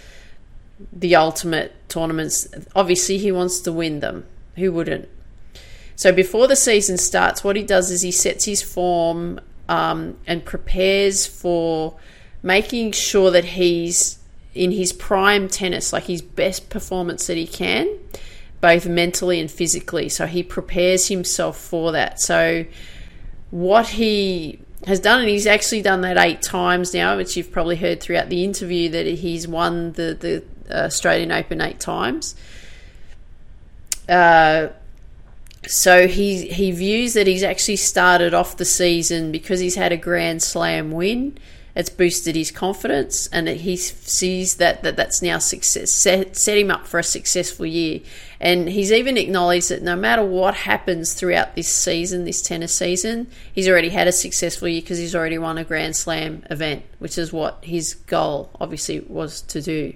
the 0.93 1.15
ultimate 1.15 1.73
tournaments. 1.89 2.49
Obviously, 2.75 3.19
he 3.19 3.31
wants 3.31 3.61
to 3.61 3.71
win 3.71 4.01
them. 4.01 4.27
Who 4.57 4.73
wouldn't? 4.73 5.09
So 5.95 6.11
before 6.11 6.49
the 6.49 6.57
season 6.57 6.99
starts, 6.99 7.45
what 7.45 7.55
he 7.55 7.63
does 7.63 7.93
is 7.93 8.03
he 8.03 8.11
sets 8.11 8.45
his 8.45 8.61
form 8.61 9.39
um, 9.69 10.17
and 10.27 10.45
prepares 10.45 11.27
for 11.27 11.95
making 12.43 12.91
sure 12.91 13.31
that 13.31 13.45
he's 13.45 14.19
in 14.53 14.73
his 14.73 14.93
prime 14.93 15.47
tennis, 15.47 15.93
like 15.93 16.07
his 16.07 16.23
best 16.23 16.71
performance 16.71 17.29
that 17.29 17.37
he 17.37 17.47
can 17.47 17.89
both 18.61 18.87
mentally 18.87 19.41
and 19.41 19.51
physically. 19.51 20.09
So 20.09 20.27
he 20.27 20.43
prepares 20.43 21.09
himself 21.09 21.59
for 21.59 21.93
that. 21.93 22.21
So 22.21 22.65
what 23.51 23.89
he 23.89 24.61
has 24.87 25.01
done, 25.01 25.21
and 25.21 25.29
he's 25.29 25.47
actually 25.47 25.83
done 25.83 26.01
that 26.03 26.17
eight 26.17 26.43
times 26.43 26.95
now, 26.95 27.17
which 27.17 27.37
you've 27.37 27.53
probably 27.53 27.77
heard 27.77 28.01
throughout 28.01 28.29
the 28.29 28.45
interview 28.45 28.89
that 28.91 29.07
he's 29.07 29.47
won 29.47 29.93
the 29.93 30.17
the 30.19 30.45
Australian 30.75 31.33
Open 31.33 31.61
eight 31.61 31.81
times. 31.81 32.35
Uh, 34.09 34.69
so 35.67 36.07
he 36.07 36.49
he 36.49 36.73
views 36.73 37.15
that 37.15 37.27
he's 37.27 37.43
actually 37.43 37.77
started 37.77 38.33
off 38.33 38.57
the 38.57 38.65
season 38.65 39.31
because 39.31 39.61
he's 39.61 39.75
had 39.75 39.93
a 39.93 39.97
Grand 39.97 40.43
Slam 40.43 40.91
win 40.91 41.39
it's 41.75 41.91
boosted 41.91 42.35
his 42.35 42.51
confidence, 42.51 43.29
and 43.29 43.49
he 43.49 43.77
sees 43.77 44.57
that, 44.57 44.83
that 44.83 44.97
that's 44.97 45.23
now 45.23 45.39
success 45.39 45.91
set, 45.93 46.37
set 46.37 46.59
him 46.59 46.71
up 46.71 46.87
for 46.87 46.99
a 46.99 47.05
successful 47.05 47.67
year. 47.67 48.01
And 48.41 48.69
he's 48.69 48.91
even 48.91 49.17
acknowledged 49.17 49.69
that 49.69 49.83
no 49.83 49.95
matter 49.97 50.25
what 50.25 50.55
happens 50.55 51.13
throughout 51.15 51.55
this 51.55 51.69
season, 51.69 52.25
this 52.25 52.43
tennis 52.43 52.75
season, 52.75 53.29
he's 53.53 53.69
already 53.69 53.91
had 53.91 54.09
a 54.09 54.13
successful 54.13 54.67
year 54.67 54.81
because 54.81 54.99
he's 54.99 55.15
already 55.15 55.39
won 55.39 55.59
a 55.59 55.65
Grand 55.65 55.95
Slam 55.95 56.43
event, 56.51 56.83
which 56.99 57.19
is 57.19 57.33
what 57.33 57.59
his 57.63 57.95
goal 57.95 58.51
obviously 58.61 59.01
was 59.01 59.43
to 59.43 59.61
do. 59.61 59.95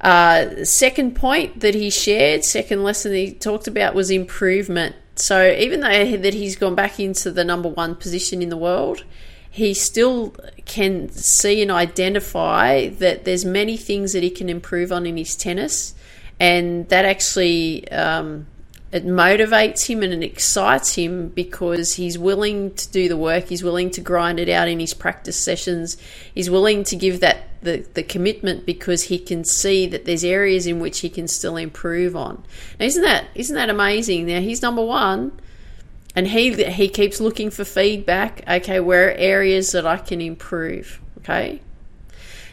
Uh, 0.00 0.64
second 0.64 1.16
point 1.16 1.60
that 1.60 1.74
he 1.74 1.90
shared, 1.90 2.44
second 2.44 2.84
lesson 2.84 3.12
he 3.12 3.32
talked 3.32 3.66
about 3.66 3.94
was 3.94 4.10
improvement. 4.10 4.94
So 5.16 5.50
even 5.50 5.80
though 5.80 6.16
that 6.16 6.34
he's 6.34 6.54
gone 6.54 6.76
back 6.76 7.00
into 7.00 7.32
the 7.32 7.44
number 7.44 7.68
one 7.68 7.96
position 7.96 8.40
in 8.40 8.50
the 8.50 8.56
world, 8.56 9.02
he 9.58 9.74
still 9.74 10.34
can 10.66 11.08
see 11.08 11.60
and 11.60 11.70
identify 11.70 12.88
that 12.88 13.24
there's 13.24 13.44
many 13.44 13.76
things 13.76 14.12
that 14.12 14.22
he 14.22 14.30
can 14.30 14.48
improve 14.48 14.92
on 14.92 15.04
in 15.04 15.16
his 15.16 15.34
tennis, 15.34 15.94
and 16.38 16.88
that 16.90 17.04
actually 17.04 17.90
um, 17.90 18.46
it 18.92 19.04
motivates 19.04 19.88
him 19.88 20.04
and 20.04 20.12
it 20.12 20.22
excites 20.24 20.94
him 20.94 21.30
because 21.30 21.94
he's 21.94 22.16
willing 22.16 22.72
to 22.74 22.88
do 22.92 23.08
the 23.08 23.16
work. 23.16 23.48
He's 23.48 23.64
willing 23.64 23.90
to 23.90 24.00
grind 24.00 24.38
it 24.38 24.48
out 24.48 24.68
in 24.68 24.78
his 24.78 24.94
practice 24.94 25.36
sessions. 25.36 25.96
He's 26.32 26.48
willing 26.48 26.84
to 26.84 26.94
give 26.94 27.18
that 27.18 27.48
the, 27.60 27.84
the 27.94 28.04
commitment 28.04 28.64
because 28.64 29.04
he 29.04 29.18
can 29.18 29.42
see 29.42 29.88
that 29.88 30.04
there's 30.04 30.22
areas 30.22 30.68
in 30.68 30.78
which 30.78 31.00
he 31.00 31.10
can 31.10 31.26
still 31.26 31.56
improve 31.56 32.14
on. 32.14 32.44
Now, 32.78 32.86
isn't 32.86 33.02
that 33.02 33.24
isn't 33.34 33.56
that 33.56 33.70
amazing? 33.70 34.26
Now 34.26 34.40
he's 34.40 34.62
number 34.62 34.84
one 34.84 35.32
and 36.18 36.26
he 36.26 36.64
he 36.64 36.88
keeps 36.88 37.20
looking 37.20 37.48
for 37.48 37.64
feedback. 37.64 38.42
Okay, 38.48 38.80
where 38.80 39.10
are 39.10 39.12
areas 39.12 39.70
that 39.70 39.86
I 39.86 39.98
can 39.98 40.20
improve? 40.20 41.00
Okay. 41.18 41.60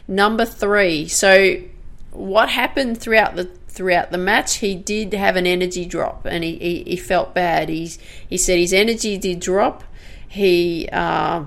Number 0.07 0.45
three. 0.45 1.07
So, 1.07 1.63
what 2.11 2.49
happened 2.49 2.99
throughout 2.99 3.35
the 3.35 3.45
throughout 3.67 4.11
the 4.11 4.19
match? 4.19 4.57
He 4.57 4.75
did 4.75 5.13
have 5.13 5.35
an 5.35 5.47
energy 5.47 5.83
drop, 5.83 6.27
and 6.27 6.43
he, 6.43 6.59
he, 6.59 6.83
he 6.83 6.95
felt 6.95 7.33
bad. 7.33 7.69
He's 7.69 7.97
he 8.29 8.37
said 8.37 8.59
his 8.59 8.71
energy 8.71 9.17
did 9.17 9.39
drop. 9.39 9.83
He 10.27 10.87
uh, 10.91 11.45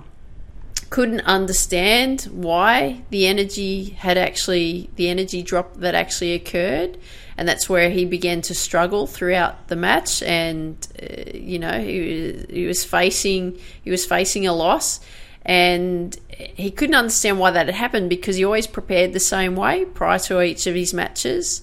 couldn't 0.91 1.21
understand 1.21 2.23
why 2.33 3.03
the 3.11 3.29
energy 3.29 3.91
had 3.91 4.19
actually 4.19 4.91
the 4.97 5.09
energy 5.09 5.41
drop 5.41 5.77
that 5.77 5.95
actually 5.95 6.33
occurred 6.33 6.99
and 7.39 7.49
that's 7.49 7.69
where 7.69 7.89
he 7.89 8.05
began 8.05 8.43
to 8.43 8.55
struggle 8.55 9.07
throughout 9.07 9.69
the 9.69 9.77
match. 9.77 10.23
And 10.25 10.77
uh, 11.01 11.31
you 11.33 11.61
know, 11.61 11.81
he, 11.81 12.45
he 12.51 12.67
was 12.67 12.85
facing 12.85 13.57
he 13.85 13.91
was 13.91 14.05
facing 14.05 14.47
a 14.49 14.53
loss, 14.53 15.01
and 15.45 16.15
he 16.29 16.73
couldn't 16.73 16.97
understand 16.97 17.39
why 17.39 17.53
that 17.53 17.67
had 17.67 17.75
happened 17.77 18.11
because 18.11 18.37
he 18.37 18.45
always 18.45 18.67
prepared 18.67 19.13
the 19.13 19.21
same 19.21 19.55
way 19.55 19.85
prior 19.85 20.19
to 20.19 20.43
each 20.43 20.67
of 20.67 20.75
his 20.75 20.93
matches. 20.93 21.63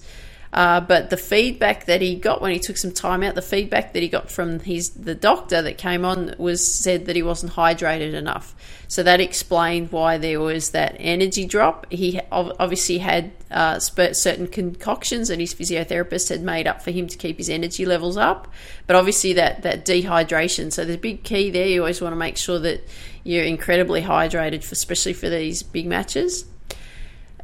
Uh, 0.56 0.80
but 0.80 1.10
the 1.10 1.18
feedback 1.18 1.84
that 1.84 2.00
he 2.00 2.16
got 2.16 2.40
when 2.40 2.50
he 2.50 2.58
took 2.58 2.78
some 2.78 2.90
time 2.90 3.22
out, 3.22 3.34
the 3.34 3.42
feedback 3.42 3.92
that 3.92 4.02
he 4.02 4.08
got 4.08 4.30
from 4.30 4.58
his 4.60 4.88
the 4.88 5.14
doctor 5.14 5.60
that 5.60 5.76
came 5.76 6.02
on 6.02 6.34
was 6.38 6.66
said 6.66 7.04
that 7.04 7.14
he 7.14 7.22
wasn't 7.22 7.52
hydrated 7.52 8.14
enough. 8.14 8.54
So 8.88 9.02
that 9.02 9.20
explained 9.20 9.92
why 9.92 10.16
there 10.16 10.40
was 10.40 10.70
that 10.70 10.96
energy 10.98 11.44
drop. 11.44 11.86
He 11.92 12.18
obviously 12.32 12.96
had 12.96 13.32
uh, 13.50 13.78
certain 13.80 14.46
concoctions 14.46 15.28
that 15.28 15.38
his 15.38 15.54
physiotherapist 15.54 16.30
had 16.30 16.42
made 16.42 16.66
up 16.66 16.80
for 16.80 16.90
him 16.90 17.06
to 17.06 17.18
keep 17.18 17.36
his 17.36 17.50
energy 17.50 17.84
levels 17.84 18.16
up, 18.16 18.50
but 18.86 18.96
obviously 18.96 19.34
that 19.34 19.60
that 19.60 19.84
dehydration. 19.84 20.72
So 20.72 20.86
the 20.86 20.96
big 20.96 21.22
key 21.22 21.50
there, 21.50 21.66
you 21.66 21.80
always 21.82 22.00
want 22.00 22.12
to 22.12 22.16
make 22.16 22.38
sure 22.38 22.58
that 22.60 22.82
you're 23.24 23.44
incredibly 23.44 24.00
hydrated, 24.00 24.64
for, 24.64 24.72
especially 24.72 25.12
for 25.12 25.28
these 25.28 25.62
big 25.62 25.86
matches. 25.86 26.46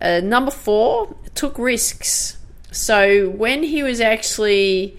Uh, 0.00 0.20
number 0.20 0.50
four, 0.50 1.14
took 1.34 1.58
risks. 1.58 2.38
So 2.72 3.28
when 3.28 3.62
he 3.62 3.82
was 3.82 4.00
actually, 4.00 4.96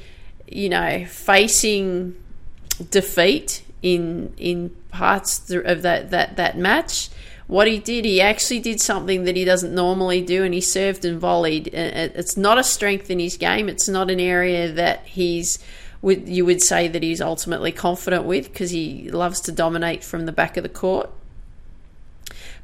you 0.47 0.69
know, 0.69 1.05
facing 1.05 2.15
defeat 2.89 3.63
in 3.81 4.33
in 4.37 4.69
parts 4.91 5.49
of 5.51 5.81
that 5.81 6.11
that 6.11 6.37
that 6.37 6.57
match, 6.57 7.09
what 7.47 7.67
he 7.67 7.79
did, 7.79 8.05
he 8.05 8.21
actually 8.21 8.59
did 8.59 8.79
something 8.79 9.25
that 9.25 9.35
he 9.35 9.43
doesn't 9.43 9.73
normally 9.73 10.21
do, 10.21 10.43
and 10.43 10.53
he 10.53 10.61
served 10.61 11.03
and 11.03 11.19
volleyed. 11.19 11.67
It's 11.73 12.37
not 12.37 12.57
a 12.57 12.63
strength 12.63 13.09
in 13.09 13.19
his 13.19 13.37
game. 13.37 13.67
It's 13.67 13.89
not 13.89 14.09
an 14.09 14.19
area 14.19 14.71
that 14.71 15.05
he's 15.05 15.59
you 16.03 16.45
would 16.45 16.61
say 16.61 16.87
that 16.89 17.01
he's 17.01 17.21
ultimately 17.21 17.71
confident 17.71 18.25
with 18.25 18.51
because 18.51 18.71
he 18.71 19.09
loves 19.09 19.39
to 19.41 19.51
dominate 19.51 20.03
from 20.03 20.25
the 20.25 20.31
back 20.31 20.57
of 20.57 20.63
the 20.63 20.69
court. 20.69 21.09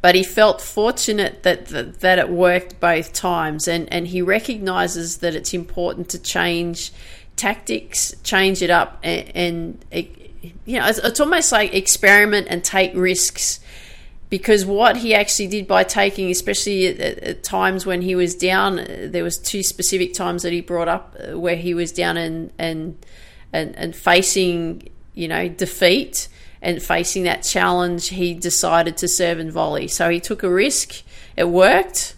But 0.02 0.16
he 0.16 0.24
felt 0.24 0.62
fortunate 0.62 1.44
that, 1.44 1.68
that 1.68 2.00
that 2.00 2.20
it 2.20 2.30
worked 2.30 2.80
both 2.80 3.12
times, 3.12 3.68
and 3.68 3.92
and 3.92 4.08
he 4.08 4.22
recognizes 4.22 5.18
that 5.18 5.36
it's 5.36 5.54
important 5.54 6.10
to 6.10 6.20
change 6.20 6.94
tactics, 7.36 8.14
change 8.24 8.62
it 8.62 8.70
up, 8.70 9.00
and, 9.04 9.32
and 9.36 9.86
it, 9.92 10.32
you 10.66 10.80
know 10.80 10.88
it's, 10.88 11.00
it's 11.00 11.20
almost 11.20 11.52
like 11.52 11.74
experiment 11.74 12.48
and 12.50 12.64
take 12.64 12.92
risks. 12.96 13.60
Because 14.30 14.64
what 14.64 14.98
he 14.98 15.16
actually 15.16 15.48
did 15.48 15.68
by 15.68 15.84
taking, 15.84 16.30
especially 16.30 16.86
at, 16.88 17.00
at, 17.00 17.44
times 17.44 17.88
when 17.88 18.04
he 18.04 18.14
was 18.14 18.36
down, 18.36 18.76
there 18.88 19.24
was 19.24 19.40
two 19.40 19.64
specific 19.64 20.14
times 20.14 20.44
that 20.44 20.54
he 20.54 20.62
brought 20.62 20.88
up 20.88 21.18
uh, 21.20 21.38
where 21.38 21.56
he 21.56 21.74
was 21.74 21.92
down 21.92 22.16
and 22.16 22.54
and 22.60 23.04
and, 23.52 23.76
and 23.76 23.96
facing 23.96 24.88
you 25.14 25.28
know 25.28 25.50
defeat 25.50 26.28
and 26.62 26.82
facing 26.82 27.24
that 27.24 27.44
challenge, 27.44 28.10
he 28.10 28.34
decided 28.34 28.98
to 28.98 29.08
serve 29.08 29.40
and 29.40 29.52
volley. 29.52 29.88
So 29.88 30.10
he 30.10 30.20
took 30.20 30.44
a 30.44 30.50
risk. 30.50 31.04
It 31.36 31.46
worked. 31.46 32.16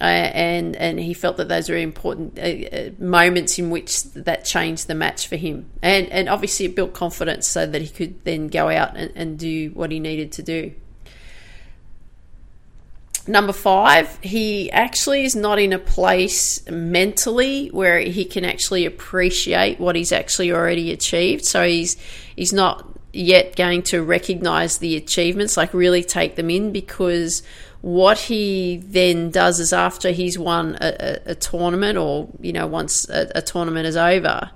Uh, 0.00 0.04
and 0.04 0.76
and 0.76 0.98
he 0.98 1.12
felt 1.12 1.36
that 1.36 1.48
those 1.48 1.68
were 1.68 1.76
important 1.76 2.38
uh, 2.38 2.42
uh, 2.42 2.90
moments 2.98 3.58
in 3.58 3.68
which 3.68 4.02
that 4.14 4.46
changed 4.46 4.86
the 4.86 4.94
match 4.94 5.28
for 5.28 5.36
him, 5.36 5.68
and 5.82 6.08
and 6.08 6.26
obviously 6.26 6.64
it 6.64 6.74
built 6.74 6.94
confidence 6.94 7.46
so 7.46 7.66
that 7.66 7.82
he 7.82 7.88
could 7.88 8.24
then 8.24 8.48
go 8.48 8.70
out 8.70 8.96
and, 8.96 9.12
and 9.14 9.38
do 9.38 9.68
what 9.74 9.90
he 9.90 10.00
needed 10.00 10.32
to 10.32 10.42
do. 10.42 10.72
Number 13.26 13.52
five, 13.52 14.18
he 14.22 14.72
actually 14.72 15.24
is 15.24 15.36
not 15.36 15.58
in 15.58 15.74
a 15.74 15.78
place 15.78 16.66
mentally 16.70 17.68
where 17.68 18.00
he 18.00 18.24
can 18.24 18.46
actually 18.46 18.86
appreciate 18.86 19.78
what 19.78 19.96
he's 19.96 20.12
actually 20.12 20.50
already 20.50 20.92
achieved. 20.92 21.44
So 21.44 21.62
he's 21.62 21.98
he's 22.34 22.54
not 22.54 22.89
yet 23.12 23.56
going 23.56 23.82
to 23.82 24.02
recognize 24.02 24.78
the 24.78 24.96
achievements, 24.96 25.56
like 25.56 25.74
really 25.74 26.02
take 26.02 26.36
them 26.36 26.50
in, 26.50 26.72
because 26.72 27.42
what 27.80 28.18
he 28.18 28.76
then 28.84 29.30
does 29.30 29.58
is 29.58 29.72
after 29.72 30.10
he's 30.10 30.38
won 30.38 30.76
a, 30.80 31.18
a, 31.26 31.30
a 31.30 31.34
tournament, 31.34 31.96
or 31.96 32.28
you 32.40 32.52
know, 32.52 32.66
once 32.66 33.08
a, 33.08 33.30
a, 33.34 33.42
tournament 33.42 33.86
is 33.86 33.96
over, 33.96 34.50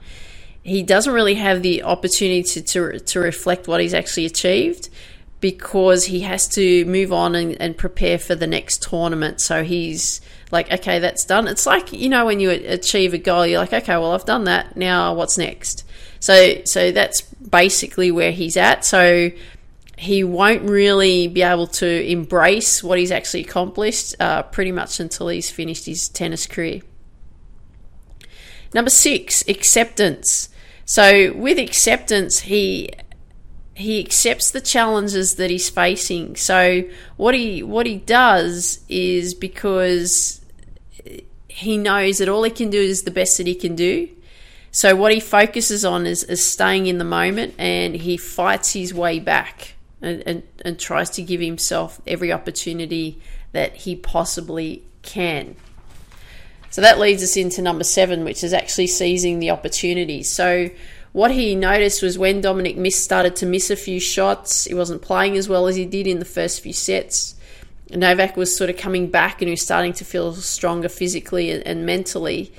he 0.62 0.82
doesn't 0.82 1.12
really 1.12 1.34
have 1.34 1.62
the 1.62 1.82
opportunity 1.82 2.42
to, 2.42 2.62
to, 2.62 3.00
to 3.00 3.20
reflect 3.20 3.66
what 3.66 3.80
he's 3.80 3.94
actually 3.94 4.26
achieved 4.26 4.88
because 5.40 6.06
he 6.06 6.20
has 6.20 6.48
to 6.48 6.84
move 6.86 7.12
on 7.12 7.34
and, 7.34 7.60
and 7.60 7.76
prepare 7.76 8.18
for 8.18 8.34
the 8.34 8.46
next 8.46 8.82
tournament. 8.82 9.40
So 9.40 9.62
he's 9.62 10.20
like, 10.50 10.70
okay, 10.72 10.98
that's 10.98 11.24
done. 11.24 11.48
It's 11.48 11.66
like 11.66 11.92
you 11.92 12.08
know 12.08 12.26
when 12.26 12.40
you 12.40 12.50
achieve 12.50 13.14
a 13.14 13.18
goal, 13.18 13.46
you're 13.46 13.58
like, 13.58 13.72
okay, 13.72 13.96
well, 13.96 14.12
I've 14.12 14.24
done 14.24 14.44
that. 14.44 14.76
Now, 14.76 15.14
what's 15.14 15.38
next? 15.38 15.84
So 16.24 16.62
so 16.64 16.90
that's 16.90 17.20
basically 17.20 18.10
where 18.10 18.32
he's 18.32 18.56
at. 18.56 18.86
So 18.86 19.30
he 19.98 20.24
won't 20.24 20.62
really 20.62 21.28
be 21.28 21.42
able 21.42 21.66
to 21.66 22.10
embrace 22.10 22.82
what 22.82 22.98
he's 22.98 23.12
actually 23.12 23.42
accomplished 23.42 24.14
uh, 24.18 24.44
pretty 24.44 24.72
much 24.72 25.00
until 25.00 25.28
he's 25.28 25.50
finished 25.50 25.84
his 25.84 26.08
tennis 26.08 26.46
career. 26.46 26.80
Number 28.72 28.88
six, 28.88 29.46
acceptance. 29.48 30.48
So 30.86 31.34
with 31.34 31.58
acceptance, 31.58 32.40
he 32.40 32.88
he 33.74 34.00
accepts 34.00 34.50
the 34.50 34.62
challenges 34.62 35.34
that 35.34 35.50
he's 35.50 35.68
facing. 35.68 36.36
So 36.36 36.84
what 37.18 37.34
he 37.34 37.62
what 37.62 37.84
he 37.84 37.96
does 37.96 38.82
is 38.88 39.34
because 39.34 40.40
he 41.48 41.76
knows 41.76 42.16
that 42.16 42.30
all 42.30 42.44
he 42.44 42.50
can 42.50 42.70
do 42.70 42.80
is 42.80 43.02
the 43.02 43.10
best 43.10 43.36
that 43.36 43.46
he 43.46 43.54
can 43.54 43.76
do. 43.76 44.08
So 44.74 44.96
what 44.96 45.12
he 45.12 45.20
focuses 45.20 45.84
on 45.84 46.04
is, 46.04 46.24
is 46.24 46.44
staying 46.44 46.88
in 46.88 46.98
the 46.98 47.04
moment 47.04 47.54
and 47.58 47.94
he 47.94 48.16
fights 48.16 48.72
his 48.72 48.92
way 48.92 49.20
back 49.20 49.76
and, 50.02 50.20
and, 50.26 50.42
and 50.64 50.76
tries 50.76 51.10
to 51.10 51.22
give 51.22 51.40
himself 51.40 52.00
every 52.08 52.32
opportunity 52.32 53.20
that 53.52 53.76
he 53.76 53.94
possibly 53.94 54.82
can. 55.02 55.54
So 56.70 56.80
that 56.80 56.98
leads 56.98 57.22
us 57.22 57.36
into 57.36 57.62
number 57.62 57.84
seven, 57.84 58.24
which 58.24 58.42
is 58.42 58.52
actually 58.52 58.88
seizing 58.88 59.38
the 59.38 59.50
opportunity. 59.50 60.24
So 60.24 60.70
what 61.12 61.30
he 61.30 61.54
noticed 61.54 62.02
was 62.02 62.18
when 62.18 62.40
Dominic 62.40 62.76
miss 62.76 63.00
started 63.00 63.36
to 63.36 63.46
miss 63.46 63.70
a 63.70 63.76
few 63.76 64.00
shots, 64.00 64.64
he 64.64 64.74
wasn't 64.74 65.02
playing 65.02 65.36
as 65.36 65.48
well 65.48 65.68
as 65.68 65.76
he 65.76 65.86
did 65.86 66.08
in 66.08 66.18
the 66.18 66.24
first 66.24 66.60
few 66.60 66.72
sets. 66.72 67.36
Novak 67.90 68.36
was 68.36 68.56
sort 68.56 68.70
of 68.70 68.76
coming 68.76 69.08
back 69.08 69.40
and 69.40 69.46
he 69.46 69.52
was 69.52 69.62
starting 69.62 69.92
to 69.92 70.04
feel 70.04 70.34
stronger 70.34 70.88
physically 70.88 71.52
and, 71.52 71.64
and 71.64 71.86
mentally 71.86 72.52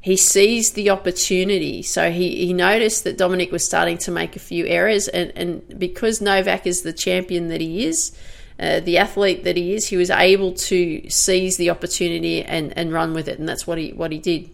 he 0.00 0.16
seized 0.16 0.74
the 0.74 0.90
opportunity. 0.90 1.82
So 1.82 2.10
he, 2.10 2.46
he 2.46 2.52
noticed 2.52 3.04
that 3.04 3.18
Dominic 3.18 3.50
was 3.50 3.64
starting 3.64 3.98
to 3.98 4.10
make 4.10 4.36
a 4.36 4.38
few 4.38 4.66
errors, 4.66 5.08
and, 5.08 5.32
and 5.36 5.78
because 5.78 6.20
Novak 6.20 6.66
is 6.66 6.82
the 6.82 6.92
champion 6.92 7.48
that 7.48 7.60
he 7.60 7.84
is, 7.84 8.16
uh, 8.60 8.80
the 8.80 8.98
athlete 8.98 9.44
that 9.44 9.56
he 9.56 9.74
is, 9.74 9.86
he 9.86 9.96
was 9.96 10.10
able 10.10 10.52
to 10.52 11.08
seize 11.10 11.56
the 11.56 11.70
opportunity 11.70 12.42
and, 12.44 12.76
and 12.76 12.92
run 12.92 13.12
with 13.12 13.28
it, 13.28 13.38
and 13.38 13.48
that's 13.48 13.66
what 13.66 13.78
he 13.78 13.92
what 13.92 14.12
he 14.12 14.18
did. 14.18 14.50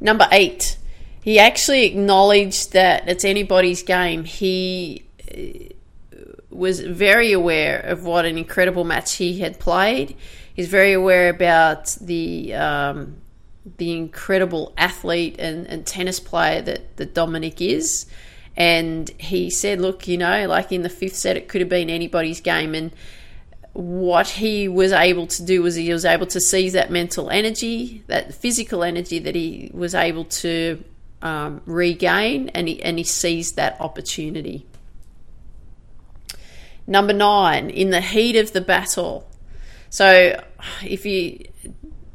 Number 0.00 0.28
eight, 0.32 0.76
he 1.20 1.38
actually 1.38 1.84
acknowledged 1.84 2.72
that 2.72 3.08
it's 3.08 3.24
anybody's 3.24 3.82
game. 3.82 4.24
He 4.24 5.04
uh, 5.32 6.22
was 6.50 6.80
very 6.80 7.32
aware 7.32 7.80
of 7.80 8.04
what 8.04 8.24
an 8.24 8.36
incredible 8.36 8.84
match 8.84 9.14
he 9.14 9.40
had 9.40 9.58
played. 9.58 10.16
He's 10.54 10.68
very 10.68 10.92
aware 10.92 11.28
about 11.28 11.86
the 12.00 12.54
um, 12.54 13.16
the 13.76 13.92
incredible 13.92 14.72
athlete 14.76 15.36
and, 15.38 15.66
and 15.66 15.86
tennis 15.86 16.20
player 16.20 16.60
that, 16.62 16.96
that 16.96 17.14
Dominic 17.14 17.60
is. 17.60 18.06
And 18.56 19.10
he 19.18 19.50
said, 19.50 19.80
look, 19.80 20.06
you 20.06 20.16
know, 20.16 20.46
like 20.46 20.70
in 20.70 20.82
the 20.82 20.88
fifth 20.88 21.16
set, 21.16 21.36
it 21.36 21.48
could 21.48 21.60
have 21.60 21.70
been 21.70 21.90
anybody's 21.90 22.40
game. 22.40 22.74
And 22.74 22.92
what 23.72 24.28
he 24.28 24.68
was 24.68 24.92
able 24.92 25.26
to 25.26 25.44
do 25.44 25.62
was 25.62 25.74
he 25.74 25.92
was 25.92 26.04
able 26.04 26.26
to 26.28 26.40
seize 26.40 26.74
that 26.74 26.90
mental 26.90 27.30
energy, 27.30 28.04
that 28.06 28.34
physical 28.34 28.84
energy 28.84 29.18
that 29.18 29.34
he 29.34 29.70
was 29.74 29.94
able 29.94 30.24
to 30.26 30.82
um, 31.22 31.62
regain, 31.66 32.50
and 32.50 32.68
he, 32.68 32.82
and 32.82 32.98
he 32.98 33.04
seized 33.04 33.56
that 33.56 33.80
opportunity. 33.80 34.66
Number 36.86 37.14
nine, 37.14 37.70
in 37.70 37.90
the 37.90 38.02
heat 38.02 38.36
of 38.36 38.52
the 38.52 38.60
battle. 38.60 39.28
So, 39.88 40.42
if 40.82 41.06
you 41.06 41.46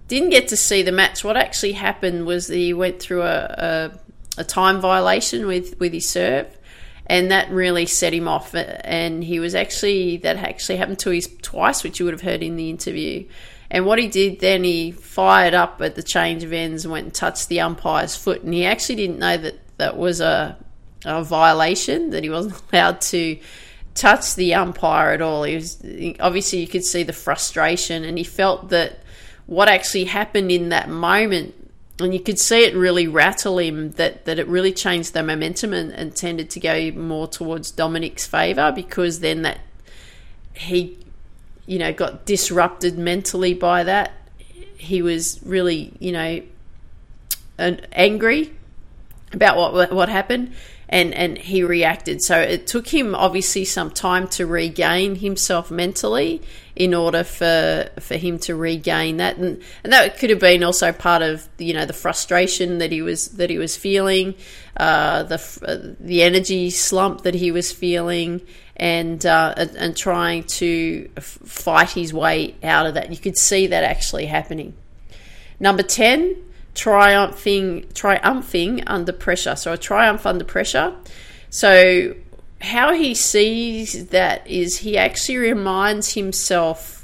didn't 0.10 0.32
get 0.32 0.50
to 0.50 0.58
see 0.58 0.82
the 0.82 0.92
match. 0.92 1.24
What 1.24 1.38
actually 1.38 1.74
happened 1.74 2.26
was 2.26 2.48
that 2.48 2.58
he 2.58 2.74
went 2.74 3.00
through 3.00 3.22
a, 3.22 3.92
a, 4.38 4.42
a 4.42 4.44
time 4.44 4.82
violation 4.82 5.46
with, 5.46 5.80
with 5.80 5.94
his 5.94 6.10
serve, 6.10 6.58
and 7.06 7.32
that 7.32 7.50
really 7.52 7.86
set 7.86 8.14
him 8.14 8.28
off. 8.28 8.54
And 8.54 9.24
he 9.24 9.40
was 9.40 9.56
actually 9.56 10.18
that 10.18 10.36
actually 10.38 10.78
happened 10.78 11.00
to 11.00 11.16
us 11.16 11.28
twice, 11.42 11.84
which 11.84 12.00
you 12.00 12.06
would 12.06 12.14
have 12.14 12.22
heard 12.22 12.44
in 12.44 12.58
the 12.58 12.70
interview. 12.70 13.26
And 13.72 13.86
what 13.86 14.00
he 14.00 14.08
did 14.08 14.40
then, 14.40 14.64
he 14.64 14.92
fired 14.92 15.54
up 15.54 15.80
at 15.80 15.94
the 15.96 16.02
change 16.02 16.44
of 16.44 16.52
ends 16.52 16.86
and 16.86 16.92
went 16.92 17.06
and 17.06 17.14
touched 17.14 17.48
the 17.48 17.62
umpire's 17.62 18.16
foot, 18.16 18.42
and 18.42 18.54
he 18.54 18.66
actually 18.66 18.96
didn't 18.96 19.20
know 19.20 19.38
that 19.38 19.60
that 19.78 19.96
was 19.96 20.22
a, 20.22 20.58
a 21.06 21.24
violation 21.24 22.10
that 22.10 22.24
he 22.24 22.32
wasn't 22.32 22.62
allowed 22.74 23.00
to 23.02 23.40
touch 23.94 24.34
the 24.34 24.56
umpire 24.56 25.12
at 25.12 25.22
all. 25.22 25.44
He 25.44 25.54
was 25.54 25.80
obviously 26.20 26.60
you 26.60 26.68
could 26.68 26.84
see 26.84 27.04
the 27.04 27.14
frustration, 27.14 28.04
and 28.04 28.18
he 28.18 28.24
felt 28.24 28.70
that 28.70 29.04
what 29.50 29.68
actually 29.68 30.06
happened 30.06 30.52
in 30.52 30.70
that 30.70 30.88
moment. 30.88 31.56
And 32.00 32.14
you 32.14 32.20
could 32.20 32.38
see 32.40 32.64
it 32.64 32.76
really 32.76 33.08
rattle 33.08 33.58
him 33.58 33.92
that, 33.94 34.26
that 34.26 34.38
it 34.38 34.48
really 34.48 34.72
changed 34.72 35.14
the 35.14 35.24
momentum 35.24 35.74
and, 35.74 35.92
and 35.92 36.16
tended 36.16 36.52
to 36.52 36.60
go 36.60 36.92
more 36.92 37.28
towards 37.28 37.72
Dominic's 37.72 38.28
favour 38.28 38.72
because 38.72 39.20
then 39.20 39.42
that 39.42 39.60
he 40.54 40.98
you 41.66 41.80
know 41.80 41.92
got 41.92 42.26
disrupted 42.26 42.98
mentally 42.98 43.56
by 43.56 43.84
that. 43.84 44.12
He 44.78 45.02
was 45.02 45.40
really 45.44 45.94
you 46.00 46.12
know 46.12 46.42
angry 47.58 48.54
about 49.34 49.58
what 49.58 49.92
what 49.92 50.10
happened 50.10 50.54
and 50.90 51.14
and 51.14 51.38
he 51.38 51.64
reacted. 51.64 52.22
So 52.22 52.40
it 52.40 52.66
took 52.68 52.88
him 52.88 53.14
obviously 53.14 53.64
some 53.64 53.92
time 53.92 54.28
to 54.30 54.46
regain 54.46 55.16
himself 55.16 55.70
mentally 55.70 56.42
in 56.76 56.94
order 56.94 57.24
for 57.24 57.90
for 58.00 58.16
him 58.18 58.40
to 58.40 58.56
regain 58.56 59.18
that, 59.18 59.38
and 59.38 59.62
and 59.84 59.94
that 59.94 60.18
could 60.18 60.32
have 60.32 60.40
been 60.40 60.64
also 60.64 60.92
part 60.92 61.22
of 61.22 61.48
you 61.60 61.74
know 61.74 61.86
the 61.86 61.94
frustration 61.94 62.80
that 62.80 62.92
he 62.92 63.04
was 63.04 63.30
that 63.30 63.52
he 63.52 63.60
was 63.60 63.78
feeling, 63.78 64.34
uh, 64.78 65.24
the 65.24 65.36
uh, 65.66 65.96
the 66.00 66.24
energy 66.24 66.72
slump 66.72 67.22
that 67.22 67.36
he 67.36 67.52
was 67.52 67.72
feeling. 67.72 68.42
And, 68.82 69.26
uh, 69.26 69.56
and 69.58 69.94
trying 69.94 70.46
to 70.46 71.10
fight 71.20 71.90
his 71.90 72.14
way 72.14 72.56
out 72.64 72.86
of 72.86 72.94
that. 72.94 73.12
You 73.12 73.18
could 73.18 73.38
see 73.38 73.68
that 73.68 73.84
actually 73.84 74.26
happening. 74.26 74.74
Number 75.60 75.84
10, 75.84 76.38
triumphing 76.76 77.86
triumphing 77.94 78.84
under 78.88 79.12
pressure. 79.12 79.56
So 79.56 79.74
a 79.74 79.78
triumph 79.78 80.26
under 80.26 80.46
pressure. 80.46 80.94
So 81.50 82.16
how 82.62 82.94
he 82.94 83.16
sees 83.16 84.08
that 84.08 84.46
is 84.48 84.78
he 84.78 84.98
actually 84.98 85.38
reminds 85.38 86.14
himself 86.14 87.00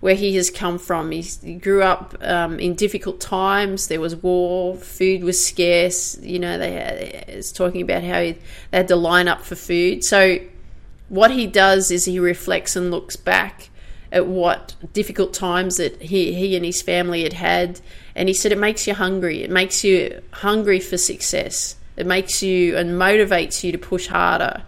where 0.00 0.14
he 0.14 0.36
has 0.36 0.50
come 0.50 0.78
from. 0.78 1.10
He 1.10 1.54
grew 1.54 1.82
up 1.82 2.14
um, 2.20 2.60
in 2.60 2.74
difficult 2.74 3.20
times. 3.20 3.88
There 3.88 4.00
was 4.00 4.14
war. 4.14 4.76
Food 4.76 5.24
was 5.24 5.42
scarce. 5.42 6.18
You 6.20 6.38
know, 6.38 6.58
they 6.58 6.72
had, 6.72 6.94
it's 7.28 7.52
talking 7.52 7.80
about 7.80 8.02
how 8.02 8.20
he, 8.20 8.32
they 8.70 8.76
had 8.76 8.88
to 8.88 8.96
line 8.96 9.28
up 9.28 9.40
for 9.40 9.54
food. 9.54 10.04
So, 10.04 10.40
what 11.08 11.30
he 11.30 11.46
does 11.46 11.90
is 11.90 12.04
he 12.04 12.18
reflects 12.18 12.76
and 12.76 12.90
looks 12.90 13.16
back 13.16 13.70
at 14.14 14.28
what 14.28 14.76
difficult 14.92 15.34
times 15.34 15.76
that 15.76 16.00
he, 16.00 16.32
he 16.32 16.54
and 16.54 16.64
his 16.64 16.80
family 16.80 17.24
had 17.24 17.32
had. 17.34 17.80
And 18.14 18.28
he 18.28 18.34
said 18.34 18.52
it 18.52 18.58
makes 18.58 18.86
you 18.86 18.94
hungry. 18.94 19.42
It 19.42 19.50
makes 19.50 19.82
you 19.82 20.22
hungry 20.30 20.78
for 20.78 20.96
success. 20.96 21.74
It 21.96 22.06
makes 22.06 22.42
you 22.42 22.76
and 22.76 22.90
motivates 22.92 23.64
you 23.64 23.72
to 23.72 23.78
push 23.78 24.06
harder. 24.06 24.62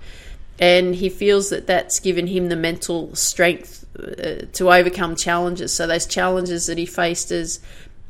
And 0.59 0.97
he 0.97 1.09
feels 1.09 1.51
that 1.51 1.69
that's 1.69 2.01
given 2.01 2.27
him 2.27 2.49
the 2.49 2.57
mental 2.57 3.15
strength 3.15 3.87
uh, 3.97 4.47
to 4.53 4.73
overcome 4.73 5.15
challenges. 5.15 5.73
So, 5.73 5.87
those 5.87 6.07
challenges 6.07 6.67
that 6.67 6.79
he 6.79 6.87
faced 6.87 7.31
as 7.31 7.61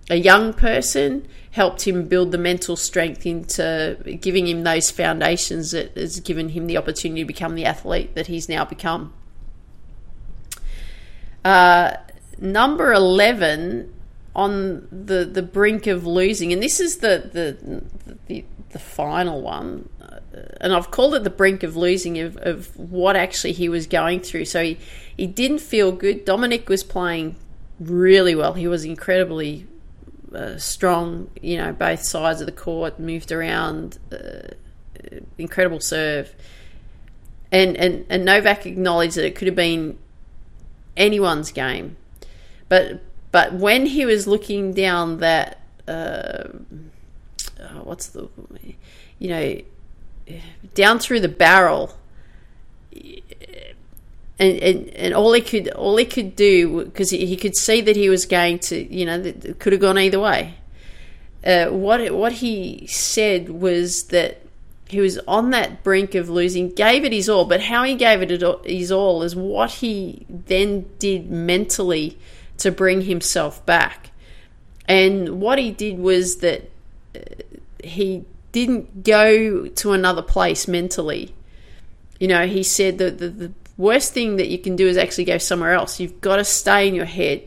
a 0.08 0.16
young 0.16 0.52
person 0.52 1.26
helped 1.50 1.86
him 1.86 2.06
build 2.06 2.30
the 2.30 2.38
mental 2.38 2.76
strength 2.76 3.26
into 3.26 3.98
giving 4.20 4.46
him 4.46 4.62
those 4.62 4.90
foundations 4.90 5.72
that 5.72 5.96
has 5.96 6.20
given 6.20 6.50
him 6.50 6.66
the 6.66 6.76
opportunity 6.76 7.22
to 7.22 7.26
become 7.26 7.56
the 7.56 7.64
athlete 7.64 8.14
that 8.14 8.28
he's 8.28 8.48
now 8.48 8.64
become. 8.64 9.12
Uh, 11.46 11.96
number 12.38 12.92
11 12.92 13.94
on 14.34 14.88
the, 14.90 15.24
the 15.24 15.42
brink 15.42 15.86
of 15.86 16.04
losing, 16.04 16.52
and 16.52 16.60
this 16.60 16.80
is 16.80 16.98
the, 16.98 17.30
the, 17.32 17.84
the, 18.26 18.44
the 18.70 18.78
final 18.80 19.40
one, 19.42 19.88
uh, 20.02 20.18
and 20.60 20.72
I've 20.72 20.90
called 20.90 21.14
it 21.14 21.22
the 21.22 21.30
brink 21.30 21.62
of 21.62 21.76
losing 21.76 22.18
of, 22.18 22.36
of 22.38 22.76
what 22.76 23.14
actually 23.14 23.52
he 23.52 23.68
was 23.68 23.86
going 23.86 24.22
through. 24.22 24.46
So 24.46 24.60
he, 24.64 24.78
he 25.16 25.28
didn't 25.28 25.60
feel 25.60 25.92
good. 25.92 26.24
Dominic 26.24 26.68
was 26.68 26.82
playing 26.82 27.36
really 27.78 28.34
well. 28.34 28.54
He 28.54 28.66
was 28.66 28.84
incredibly 28.84 29.68
uh, 30.34 30.58
strong, 30.58 31.30
you 31.40 31.58
know, 31.58 31.72
both 31.72 32.02
sides 32.02 32.40
of 32.40 32.46
the 32.46 32.52
court, 32.52 32.98
moved 32.98 33.30
around, 33.30 34.00
uh, 34.10 34.48
incredible 35.38 35.78
serve. 35.78 36.34
And, 37.52 37.76
and, 37.76 38.04
and 38.10 38.24
Novak 38.24 38.66
acknowledged 38.66 39.14
that 39.14 39.24
it 39.24 39.36
could 39.36 39.46
have 39.46 39.54
been 39.54 39.96
anyone's 40.96 41.52
game. 41.52 41.96
But 42.68 43.02
but 43.32 43.52
when 43.52 43.86
he 43.86 44.06
was 44.06 44.26
looking 44.26 44.72
down 44.72 45.18
that, 45.18 45.60
uh, 45.86 46.48
oh, 47.60 47.82
what's 47.84 48.06
the, 48.08 48.28
you 49.18 49.28
know, 49.28 49.60
down 50.74 50.98
through 50.98 51.20
the 51.20 51.28
barrel, 51.28 51.96
and, 52.92 54.58
and, 54.58 54.88
and 54.88 55.14
all 55.14 55.32
he 55.32 55.40
could 55.40 55.68
all 55.68 55.96
he 55.96 56.04
could 56.04 56.36
do 56.36 56.84
because 56.84 57.10
he, 57.10 57.26
he, 57.26 57.36
could 57.36 57.56
see 57.56 57.80
that 57.80 57.96
he 57.96 58.08
was 58.08 58.26
going 58.26 58.58
to 58.58 58.94
you 58.94 59.06
know 59.06 59.32
could 59.58 59.72
have 59.72 59.80
gone 59.80 59.98
either 59.98 60.20
way. 60.20 60.54
Uh, 61.44 61.66
what 61.66 62.10
what 62.12 62.32
he 62.32 62.86
said 62.86 63.48
was 63.48 64.04
that 64.04 64.45
he 64.88 65.00
was 65.00 65.18
on 65.26 65.50
that 65.50 65.82
brink 65.82 66.14
of 66.14 66.28
losing, 66.28 66.70
gave 66.70 67.04
it 67.04 67.12
his 67.12 67.28
all, 67.28 67.44
but 67.44 67.60
how 67.60 67.82
he 67.82 67.94
gave 67.94 68.22
it 68.22 68.30
his 68.64 68.92
all 68.92 69.22
is 69.22 69.34
what 69.34 69.70
he 69.70 70.24
then 70.28 70.88
did 70.98 71.30
mentally 71.30 72.18
to 72.58 72.70
bring 72.70 73.02
himself 73.02 73.64
back. 73.66 74.10
And 74.88 75.40
what 75.40 75.58
he 75.58 75.72
did 75.72 75.98
was 75.98 76.36
that 76.36 76.70
uh, 77.14 77.20
he 77.82 78.24
didn't 78.52 79.02
go 79.02 79.66
to 79.66 79.92
another 79.92 80.22
place 80.22 80.68
mentally. 80.68 81.34
You 82.20 82.28
know, 82.28 82.46
he 82.46 82.62
said 82.62 82.98
that 82.98 83.18
the, 83.18 83.28
the 83.28 83.52
worst 83.76 84.14
thing 84.14 84.36
that 84.36 84.48
you 84.48 84.58
can 84.58 84.76
do 84.76 84.86
is 84.86 84.96
actually 84.96 85.24
go 85.24 85.38
somewhere 85.38 85.72
else. 85.72 85.98
You've 85.98 86.20
got 86.20 86.36
to 86.36 86.44
stay 86.44 86.86
in 86.86 86.94
your 86.94 87.04
head. 87.06 87.42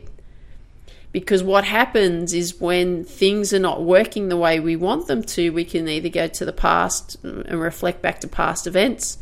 Because 1.12 1.42
what 1.42 1.64
happens 1.64 2.32
is 2.32 2.60
when 2.60 3.04
things 3.04 3.52
are 3.52 3.58
not 3.58 3.82
working 3.82 4.28
the 4.28 4.36
way 4.36 4.60
we 4.60 4.76
want 4.76 5.08
them 5.08 5.24
to, 5.24 5.50
we 5.50 5.64
can 5.64 5.88
either 5.88 6.08
go 6.08 6.28
to 6.28 6.44
the 6.44 6.52
past 6.52 7.16
and 7.24 7.60
reflect 7.60 8.00
back 8.00 8.20
to 8.20 8.28
past 8.28 8.66
events, 8.66 9.18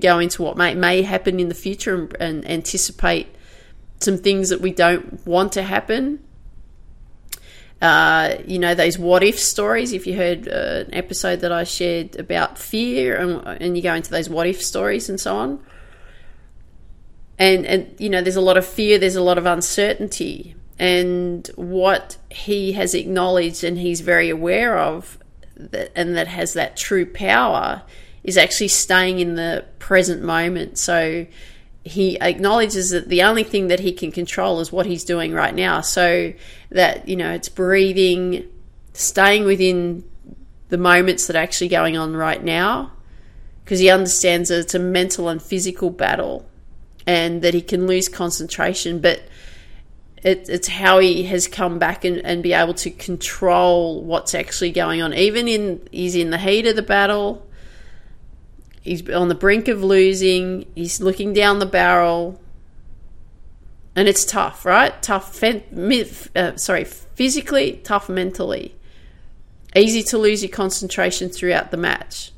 go 0.00 0.18
into 0.18 0.42
what 0.42 0.56
may, 0.56 0.74
may 0.74 1.02
happen 1.02 1.38
in 1.38 1.50
the 1.50 1.54
future 1.54 1.94
and, 1.94 2.16
and 2.18 2.50
anticipate 2.50 3.26
some 4.00 4.16
things 4.16 4.48
that 4.48 4.62
we 4.62 4.70
don't 4.70 5.26
want 5.26 5.52
to 5.52 5.62
happen. 5.62 6.24
Uh, 7.82 8.36
you 8.46 8.58
know, 8.58 8.74
those 8.74 8.98
what 8.98 9.22
if 9.22 9.38
stories. 9.38 9.92
If 9.92 10.06
you 10.06 10.16
heard 10.16 10.48
uh, 10.48 10.84
an 10.86 10.94
episode 10.94 11.40
that 11.40 11.52
I 11.52 11.64
shared 11.64 12.16
about 12.16 12.58
fear 12.58 13.16
and, 13.16 13.62
and 13.62 13.76
you 13.76 13.82
go 13.82 13.94
into 13.94 14.10
those 14.10 14.30
what 14.30 14.46
if 14.46 14.62
stories 14.62 15.08
and 15.08 15.20
so 15.20 15.36
on. 15.36 15.62
And, 17.38 17.66
and, 17.66 17.94
you 18.00 18.08
know, 18.08 18.20
there's 18.20 18.34
a 18.36 18.40
lot 18.40 18.56
of 18.56 18.66
fear, 18.66 18.98
there's 18.98 19.14
a 19.14 19.22
lot 19.22 19.38
of 19.38 19.46
uncertainty. 19.46 20.56
And 20.78 21.46
what 21.56 22.16
he 22.30 22.72
has 22.72 22.94
acknowledged 22.94 23.64
and 23.64 23.78
he's 23.78 24.00
very 24.00 24.30
aware 24.30 24.78
of, 24.78 25.18
that, 25.56 25.90
and 25.96 26.16
that 26.16 26.28
has 26.28 26.52
that 26.52 26.76
true 26.76 27.06
power, 27.06 27.82
is 28.22 28.36
actually 28.36 28.68
staying 28.68 29.18
in 29.18 29.34
the 29.34 29.64
present 29.78 30.22
moment. 30.22 30.78
So, 30.78 31.26
he 31.84 32.20
acknowledges 32.20 32.90
that 32.90 33.08
the 33.08 33.22
only 33.22 33.42
thing 33.42 33.68
that 33.68 33.80
he 33.80 33.92
can 33.92 34.12
control 34.12 34.60
is 34.60 34.70
what 34.70 34.84
he's 34.84 35.04
doing 35.04 35.32
right 35.32 35.54
now. 35.54 35.80
So 35.80 36.34
that, 36.70 37.08
you 37.08 37.16
know, 37.16 37.32
it's 37.32 37.48
breathing, 37.48 38.46
staying 38.92 39.44
within 39.44 40.04
the 40.68 40.76
moments 40.76 41.26
that 41.26 41.36
are 41.36 41.42
actually 41.42 41.68
going 41.68 41.96
on 41.96 42.14
right 42.14 42.42
now, 42.42 42.92
because 43.64 43.78
he 43.78 43.88
understands 43.88 44.50
that 44.50 44.58
it's 44.58 44.74
a 44.74 44.78
mental 44.78 45.30
and 45.30 45.40
physical 45.40 45.88
battle 45.88 46.46
and 47.06 47.40
that 47.40 47.54
he 47.54 47.62
can 47.62 47.86
lose 47.86 48.08
concentration, 48.08 49.00
but 49.00 49.22
it, 50.22 50.48
it's 50.48 50.68
how 50.68 50.98
he 50.98 51.24
has 51.24 51.46
come 51.46 51.78
back 51.78 52.04
and, 52.04 52.18
and 52.18 52.42
be 52.42 52.52
able 52.52 52.74
to 52.74 52.90
control 52.90 54.02
what's 54.02 54.34
actually 54.34 54.72
going 54.72 55.00
on. 55.02 55.14
Even 55.14 55.48
in 55.48 55.88
he's 55.92 56.14
in 56.14 56.30
the 56.30 56.38
heat 56.38 56.66
of 56.66 56.76
the 56.76 56.82
battle, 56.82 57.48
He's 58.88 59.08
on 59.10 59.28
the 59.28 59.34
brink 59.34 59.68
of 59.68 59.84
losing. 59.84 60.66
He's 60.74 61.00
looking 61.00 61.34
down 61.34 61.58
the 61.58 61.66
barrel. 61.66 62.40
And 63.94 64.08
it's 64.08 64.24
tough, 64.24 64.64
right? 64.64 65.00
Tough, 65.02 65.42
uh, 65.42 66.56
sorry, 66.56 66.84
physically, 66.84 67.80
tough 67.84 68.08
mentally. 68.08 68.74
Easy 69.76 70.02
to 70.04 70.18
lose 70.18 70.42
your 70.42 70.50
concentration 70.50 71.28
throughout 71.28 71.70
the 71.70 71.76
match. 71.76 72.32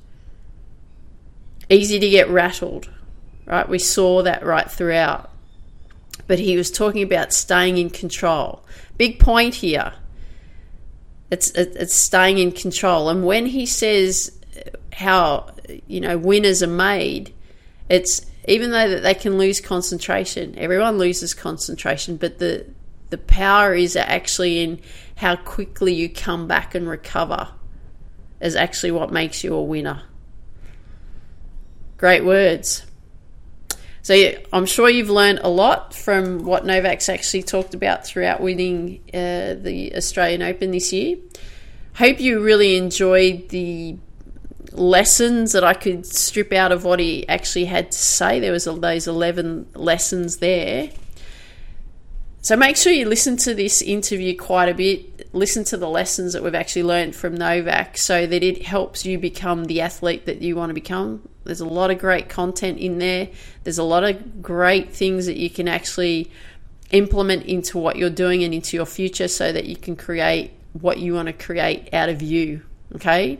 Easy 1.68 2.00
to 2.00 2.08
get 2.08 2.28
rattled, 2.28 2.90
right? 3.46 3.68
We 3.68 3.78
saw 3.78 4.22
that 4.22 4.44
right 4.44 4.68
throughout. 4.68 5.29
But 6.30 6.38
he 6.38 6.56
was 6.56 6.70
talking 6.70 7.02
about 7.02 7.32
staying 7.32 7.78
in 7.78 7.90
control. 7.90 8.64
Big 8.96 9.18
point 9.18 9.52
here. 9.52 9.94
It's, 11.28 11.50
it's 11.50 11.92
staying 11.92 12.38
in 12.38 12.52
control. 12.52 13.08
And 13.08 13.26
when 13.26 13.46
he 13.46 13.66
says 13.66 14.38
how 14.92 15.48
you 15.88 16.00
know 16.00 16.16
winners 16.16 16.62
are 16.62 16.68
made 16.68 17.32
it's 17.88 18.26
even 18.46 18.70
though 18.70 18.88
that 18.88 19.02
they 19.02 19.14
can 19.14 19.38
lose 19.38 19.60
concentration 19.60 20.54
everyone 20.58 20.98
loses 20.98 21.32
concentration 21.32 22.16
but 22.16 22.38
the 22.38 22.66
the 23.10 23.18
power 23.18 23.72
is 23.74 23.96
actually 23.96 24.60
in 24.62 24.80
how 25.16 25.36
quickly 25.36 25.94
you 25.94 26.08
come 26.08 26.46
back 26.46 26.74
and 26.74 26.88
recover 26.88 27.48
is 28.40 28.56
actually 28.56 28.90
what 28.90 29.10
makes 29.10 29.42
you 29.42 29.54
a 29.54 29.62
winner 29.62 30.02
great 31.96 32.24
words 32.24 32.84
so 34.02 34.14
yeah, 34.14 34.38
I'm 34.52 34.66
sure 34.66 34.88
you've 34.88 35.10
learned 35.10 35.40
a 35.42 35.48
lot 35.48 35.94
from 35.94 36.44
what 36.44 36.64
Novak's 36.64 37.08
actually 37.08 37.42
talked 37.42 37.74
about 37.74 38.06
throughout 38.06 38.40
winning 38.40 39.00
uh, 39.08 39.54
the 39.60 39.92
Australian 39.94 40.42
Open 40.42 40.70
this 40.70 40.92
year. 40.92 41.18
Hope 41.94 42.20
you 42.20 42.40
really 42.40 42.76
enjoyed 42.76 43.50
the 43.50 43.96
lessons 44.72 45.52
that 45.52 45.64
I 45.64 45.74
could 45.74 46.06
strip 46.06 46.52
out 46.52 46.72
of 46.72 46.84
what 46.84 46.98
he 46.98 47.28
actually 47.28 47.66
had 47.66 47.90
to 47.92 47.98
say. 47.98 48.40
There 48.40 48.52
was 48.52 48.64
those 48.64 49.06
11 49.06 49.70
lessons 49.74 50.38
there. 50.38 50.90
So 52.42 52.56
make 52.56 52.76
sure 52.76 52.92
you 52.92 53.06
listen 53.06 53.36
to 53.38 53.54
this 53.54 53.82
interview 53.82 54.36
quite 54.36 54.68
a 54.68 54.74
bit. 54.74 55.19
Listen 55.32 55.62
to 55.64 55.76
the 55.76 55.88
lessons 55.88 56.32
that 56.32 56.42
we've 56.42 56.54
actually 56.54 56.82
learned 56.82 57.14
from 57.14 57.36
Novak 57.36 57.96
so 57.96 58.26
that 58.26 58.42
it 58.42 58.64
helps 58.64 59.06
you 59.06 59.18
become 59.18 59.66
the 59.66 59.80
athlete 59.80 60.26
that 60.26 60.42
you 60.42 60.56
want 60.56 60.70
to 60.70 60.74
become. 60.74 61.28
There's 61.44 61.60
a 61.60 61.66
lot 61.66 61.90
of 61.90 61.98
great 61.98 62.28
content 62.28 62.78
in 62.78 62.98
there. 62.98 63.28
There's 63.62 63.78
a 63.78 63.84
lot 63.84 64.02
of 64.02 64.42
great 64.42 64.92
things 64.92 65.26
that 65.26 65.36
you 65.36 65.48
can 65.48 65.68
actually 65.68 66.30
implement 66.90 67.44
into 67.44 67.78
what 67.78 67.96
you're 67.96 68.10
doing 68.10 68.42
and 68.42 68.52
into 68.52 68.76
your 68.76 68.86
future 68.86 69.28
so 69.28 69.52
that 69.52 69.66
you 69.66 69.76
can 69.76 69.94
create 69.94 70.52
what 70.72 70.98
you 70.98 71.14
want 71.14 71.26
to 71.26 71.32
create 71.32 71.94
out 71.94 72.08
of 72.08 72.22
you. 72.22 72.62
Okay? 72.96 73.38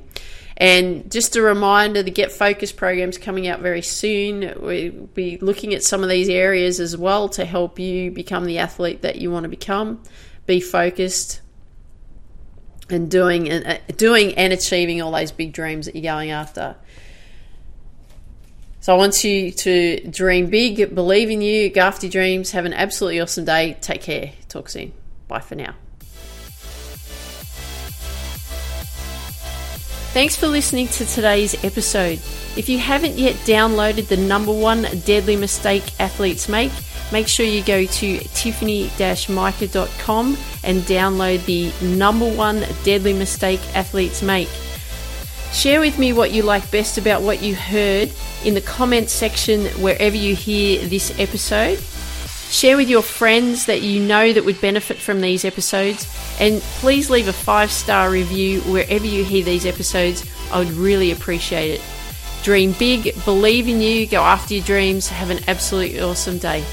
And 0.56 1.10
just 1.10 1.36
a 1.36 1.42
reminder 1.42 2.02
the 2.02 2.10
Get 2.10 2.30
Focused 2.30 2.76
program's 2.76 3.18
coming 3.18 3.48
out 3.48 3.60
very 3.60 3.82
soon. 3.82 4.54
We'll 4.60 5.06
be 5.14 5.38
looking 5.38 5.74
at 5.74 5.82
some 5.82 6.02
of 6.02 6.08
these 6.08 6.28
areas 6.28 6.78
as 6.78 6.96
well 6.96 7.28
to 7.30 7.44
help 7.44 7.78
you 7.78 8.10
become 8.10 8.44
the 8.44 8.58
athlete 8.58 9.02
that 9.02 9.16
you 9.16 9.30
want 9.30 9.44
to 9.44 9.48
become. 9.48 10.02
Be 10.46 10.60
focused 10.60 11.40
and 12.92 13.10
doing 13.10 13.48
and 13.48 13.66
uh, 13.66 13.78
doing 13.96 14.34
and 14.34 14.52
achieving 14.52 15.00
all 15.02 15.12
those 15.12 15.32
big 15.32 15.52
dreams 15.52 15.86
that 15.86 15.94
you're 15.94 16.12
going 16.12 16.30
after. 16.30 16.76
So 18.80 18.94
I 18.94 18.96
want 18.96 19.22
you 19.24 19.52
to 19.52 20.08
dream 20.08 20.48
big, 20.48 20.94
believe 20.94 21.28
in 21.28 21.42
you, 21.42 21.68
go 21.68 21.82
after 21.82 22.06
your 22.06 22.12
dreams, 22.12 22.52
have 22.52 22.64
an 22.64 22.72
absolutely 22.72 23.20
awesome 23.20 23.44
day. 23.44 23.76
Take 23.80 24.00
care. 24.00 24.32
Talk 24.48 24.70
soon. 24.70 24.92
Bye 25.28 25.40
for 25.40 25.54
now. 25.54 25.74
Thanks 30.12 30.34
for 30.34 30.48
listening 30.48 30.88
to 30.88 31.04
today's 31.04 31.62
episode. 31.62 32.20
If 32.56 32.68
you 32.68 32.78
haven't 32.78 33.16
yet 33.16 33.36
downloaded 33.46 34.08
the 34.08 34.16
number 34.16 34.52
one 34.52 34.82
deadly 35.04 35.36
mistake 35.36 35.84
athletes 36.00 36.48
make, 36.48 36.72
make 37.12 37.28
sure 37.28 37.46
you 37.46 37.62
go 37.62 37.84
to 37.84 38.18
tiffany-mica.com 38.18 40.36
and 40.64 40.82
download 40.82 41.44
the 41.46 41.72
number 41.84 42.28
one 42.30 42.64
deadly 42.84 43.12
mistake 43.12 43.60
athletes 43.74 44.22
make. 44.22 44.48
Share 45.52 45.80
with 45.80 45.98
me 45.98 46.12
what 46.12 46.30
you 46.30 46.42
like 46.42 46.70
best 46.70 46.96
about 46.96 47.22
what 47.22 47.42
you 47.42 47.56
heard 47.56 48.12
in 48.44 48.54
the 48.54 48.60
comments 48.60 49.12
section 49.12 49.66
wherever 49.82 50.16
you 50.16 50.36
hear 50.36 50.86
this 50.86 51.12
episode. 51.18 51.80
Share 52.50 52.76
with 52.76 52.88
your 52.88 53.02
friends 53.02 53.66
that 53.66 53.82
you 53.82 54.00
know 54.00 54.32
that 54.32 54.44
would 54.44 54.60
benefit 54.60 54.96
from 54.96 55.20
these 55.20 55.44
episodes. 55.44 56.08
And 56.40 56.60
please 56.80 57.10
leave 57.10 57.28
a 57.28 57.32
five 57.32 57.70
star 57.70 58.10
review 58.10 58.60
wherever 58.62 59.06
you 59.06 59.24
hear 59.24 59.44
these 59.44 59.66
episodes. 59.66 60.24
I 60.52 60.58
would 60.58 60.72
really 60.72 61.12
appreciate 61.12 61.72
it. 61.72 61.82
Dream 62.42 62.72
big, 62.72 63.14
believe 63.24 63.68
in 63.68 63.80
you, 63.80 64.06
go 64.06 64.22
after 64.22 64.54
your 64.54 64.64
dreams. 64.64 65.08
Have 65.08 65.30
an 65.30 65.40
absolutely 65.46 66.00
awesome 66.00 66.38
day. 66.38 66.64